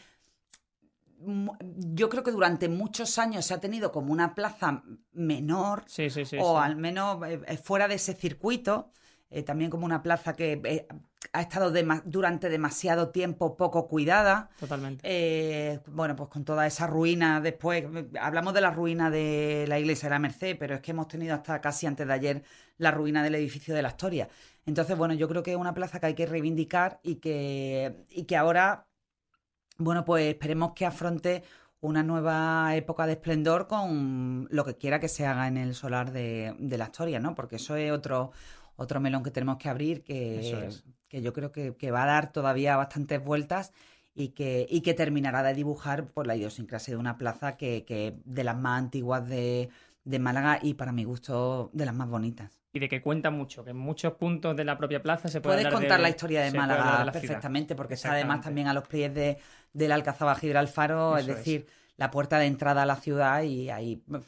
yo 1.24 2.08
creo 2.08 2.22
que 2.22 2.32
durante 2.32 2.68
muchos 2.68 3.18
años 3.18 3.44
se 3.46 3.54
ha 3.54 3.61
tenido 3.61 3.92
como 3.92 4.12
una 4.12 4.35
plaza 4.35 4.82
menor 5.12 5.85
Sí, 5.87 6.11
sí, 6.11 6.24
sí. 6.24 6.37
o 6.40 6.58
al 6.58 6.76
menos 6.76 7.18
eh, 7.26 7.56
fuera 7.62 7.88
de 7.88 7.94
ese 7.94 8.14
circuito, 8.14 8.90
eh, 9.30 9.42
también 9.42 9.70
como 9.70 9.87
una 9.87 10.02
plaza 10.02 10.35
que 10.35 10.61
eh, 10.64 10.87
ha 11.32 11.40
estado 11.40 11.72
durante 12.04 12.48
demasiado 12.50 13.08
tiempo 13.11 13.56
poco 13.56 13.88
cuidada. 13.88 14.50
Totalmente. 14.61 15.00
Eh, 15.04 15.80
bueno, 15.87 16.14
pues 16.16 16.28
con 16.28 16.44
toda 16.44 16.66
esa 16.66 16.87
ruina 16.87 17.40
después, 17.40 17.85
eh, 17.85 18.08
hablamos 18.20 18.52
de 18.52 18.61
la 18.61 18.70
ruina 18.70 19.11
de 19.11 19.64
la 19.68 19.78
iglesia 19.78 20.08
de 20.08 20.14
la 20.14 20.18
Merced, 20.18 20.56
pero 20.58 20.74
es 20.74 20.80
que 20.82 20.90
hemos 20.90 21.08
tenido 21.08 21.35
hasta 21.35 21.61
casi 21.61 21.87
antes 21.87 22.06
de 22.06 22.12
ayer 22.12 22.42
la 22.76 22.90
ruina 22.90 23.22
del 23.22 23.35
edificio 23.37 23.74
de 23.74 23.82
la 23.82 23.88
Historia. 23.88 24.28
Entonces, 24.66 24.96
bueno, 24.98 25.14
yo 25.14 25.28
creo 25.28 25.42
que 25.42 25.52
es 25.52 25.56
una 25.56 25.74
plaza 25.74 25.98
que 25.98 26.06
hay 26.06 26.14
que 26.14 26.26
reivindicar 26.26 27.00
y 27.02 27.16
que, 27.16 28.04
y 28.11 28.24
que 28.24 28.37
ahora, 28.37 28.87
bueno, 29.85 30.05
pues 30.05 30.27
esperemos 30.27 30.73
que 30.75 30.87
afronte 30.87 31.42
una 31.81 32.03
nueva 32.03 32.75
época 32.77 33.07
de 33.07 33.14
esplendor 33.14 33.66
con 33.66 34.47
lo 34.51 34.64
que 34.64 34.77
quiera 34.77 35.01
que 35.01 35.09
se 35.09 35.27
haga 35.27 35.49
en 35.49 35.57
el 35.57 35.75
solar 35.75 36.12
de, 36.12 36.55
de 36.59 36.79
la 36.79 36.85
Historia, 36.85 37.18
¿no? 37.18 37.35
Porque 37.35 37.57
eso 37.57 37.75
es 37.77 37.90
otro, 37.90 38.31
otro 38.77 39.01
melón 39.01 39.23
que 39.23 39.31
tenemos 39.31 39.57
que 39.57 39.68
abrir 39.68 40.05
que, 40.05 40.40
Eso 40.40 40.59
es. 40.62 40.85
que 41.09 41.23
yo 41.23 41.33
creo 41.33 41.51
que, 41.51 41.75
que 41.77 41.90
va 41.90 42.05
a 42.05 42.07
dar 42.07 42.33
todavía 42.33 42.77
bastantes 42.77 43.23
vueltas 43.23 43.73
y 44.14 44.29
que, 44.29 44.66
y 44.71 44.83
que 44.83 44.95
terminará 44.95 45.42
de 45.42 45.55
dibujar 45.55 46.07
por 46.07 46.27
la 46.27 46.37
idiosincrasia 46.37 46.95
de 46.95 47.01
una 47.01 47.18
plaza 47.18 47.57
que, 47.57 47.85
que 47.85 48.16
de 48.25 48.45
las 48.45 48.57
más 48.57 48.79
antiguas 48.79 49.29
de, 49.29 49.68
de 50.05 50.18
Málaga 50.18 50.61
y 50.62 50.75
para 50.75 50.92
mi 50.92 51.05
gusto 51.05 51.71
de 51.73 51.87
las 51.87 51.95
más 51.95 52.09
bonitas. 52.09 52.62
Y 52.74 52.78
de 52.78 52.88
que 52.88 53.02
cuenta 53.02 53.30
mucho, 53.30 53.62
que 53.64 53.70
en 53.70 53.76
muchos 53.76 54.14
puntos 54.14 54.56
de 54.56 54.64
la 54.64 54.78
propia 54.78 55.02
plaza 55.02 55.28
se 55.28 55.40
puede 55.42 55.58
Puedes 55.62 55.72
contar 55.74 55.98
de- 55.98 56.02
la 56.02 56.08
historia 56.08 56.40
de 56.42 56.52
Málaga 56.52 56.82
de 57.00 57.04
la 57.04 57.12
ciudad. 57.12 57.12
perfectamente 57.12 57.74
porque 57.74 57.94
está 57.94 58.12
además 58.12 58.40
también 58.40 58.66
a 58.68 58.72
los 58.74 58.88
pies 58.88 59.12
de, 59.14 59.38
del 59.74 59.92
Alcazaba 59.92 60.35
Gibralfaro, 60.35 61.16
es 61.18 61.24
Eso 61.24 61.32
es. 61.32 61.37
decir, 61.38 61.66
la 61.98 62.11
puerta 62.11 62.38
de 62.38 62.46
entrada 62.46 62.82
a 62.82 62.87
la 62.87 62.96
ciudad 62.96 63.42
y 63.42 63.68
ahí 63.68 64.02
pues 64.08 64.24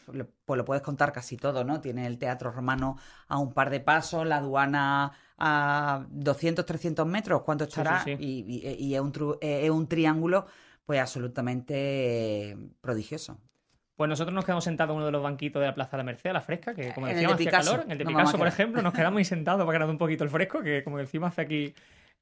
lo 0.58 0.64
puedes 0.66 0.82
contar 0.82 1.10
casi 1.12 1.38
todo, 1.38 1.64
¿no? 1.64 1.80
Tiene 1.80 2.06
el 2.06 2.18
Teatro 2.18 2.50
Romano 2.52 2.98
a 3.28 3.38
un 3.38 3.54
par 3.54 3.70
de 3.70 3.80
pasos, 3.80 4.26
la 4.26 4.36
aduana 4.36 5.12
a 5.38 6.04
200, 6.10 6.66
300 6.66 7.06
metros, 7.06 7.40
¿cuánto 7.42 7.64
estará? 7.64 8.04
sí, 8.04 8.14
sí. 8.14 8.22
Y, 8.22 8.66
y- 8.68 8.74
y 8.88 8.94
es, 8.94 9.00
un 9.00 9.12
tru- 9.12 9.38
es 9.40 9.70
un 9.70 9.88
triángulo 9.88 10.46
pues 10.84 11.00
absolutamente 11.00 12.56
prodigioso. 12.82 13.38
Pues 13.96 14.08
nosotros 14.08 14.34
nos 14.34 14.44
quedamos 14.44 14.64
sentados 14.64 14.92
en 14.92 14.96
uno 14.96 15.06
de 15.06 15.12
los 15.12 15.22
banquitos 15.22 15.60
de 15.60 15.68
la 15.68 15.74
Plaza 15.74 15.92
de 15.92 15.98
la 15.98 16.04
Merced, 16.04 16.30
a 16.30 16.32
la 16.32 16.40
fresca, 16.40 16.74
que 16.74 16.92
como 16.92 17.06
de 17.06 17.14
decíamos 17.14 17.34
hace 17.34 17.44
Picasso, 17.44 17.70
calor. 17.70 17.84
En 17.84 17.92
el 17.92 17.98
de 17.98 18.04
Picasso, 18.06 18.38
por 18.38 18.48
ejemplo, 18.48 18.82
nos 18.82 18.92
quedamos 18.92 19.18
ahí 19.18 19.24
sentados 19.24 19.64
para 19.64 19.72
que 19.72 19.78
nos 19.78 19.88
dé 19.88 19.92
un 19.92 19.98
poquito 19.98 20.24
el 20.24 20.30
fresco, 20.30 20.62
que 20.62 20.82
como 20.82 20.98
decimos 20.98 21.28
hace 21.28 21.42
aquí 21.42 21.74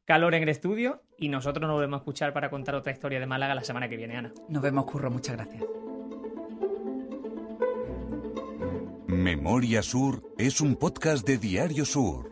calor 0.04 0.34
en 0.34 0.42
el 0.42 0.48
estudio. 0.50 1.02
Y 1.16 1.28
nosotros 1.28 1.62
nos 1.62 1.72
volvemos 1.72 1.98
a 1.98 2.00
escuchar 2.02 2.32
para 2.34 2.50
contar 2.50 2.74
otra 2.74 2.92
historia 2.92 3.20
de 3.20 3.26
Málaga 3.26 3.54
la 3.54 3.64
semana 3.64 3.88
que 3.88 3.96
viene, 3.96 4.16
Ana. 4.16 4.32
Nos 4.48 4.62
vemos, 4.62 4.84
Curro, 4.84 5.10
muchas 5.10 5.36
gracias. 5.36 5.62
Memoria 9.06 9.82
Sur 9.82 10.22
es 10.38 10.60
un 10.60 10.76
podcast 10.76 11.26
de 11.26 11.38
Diario 11.38 11.84
Sur. 11.84 12.31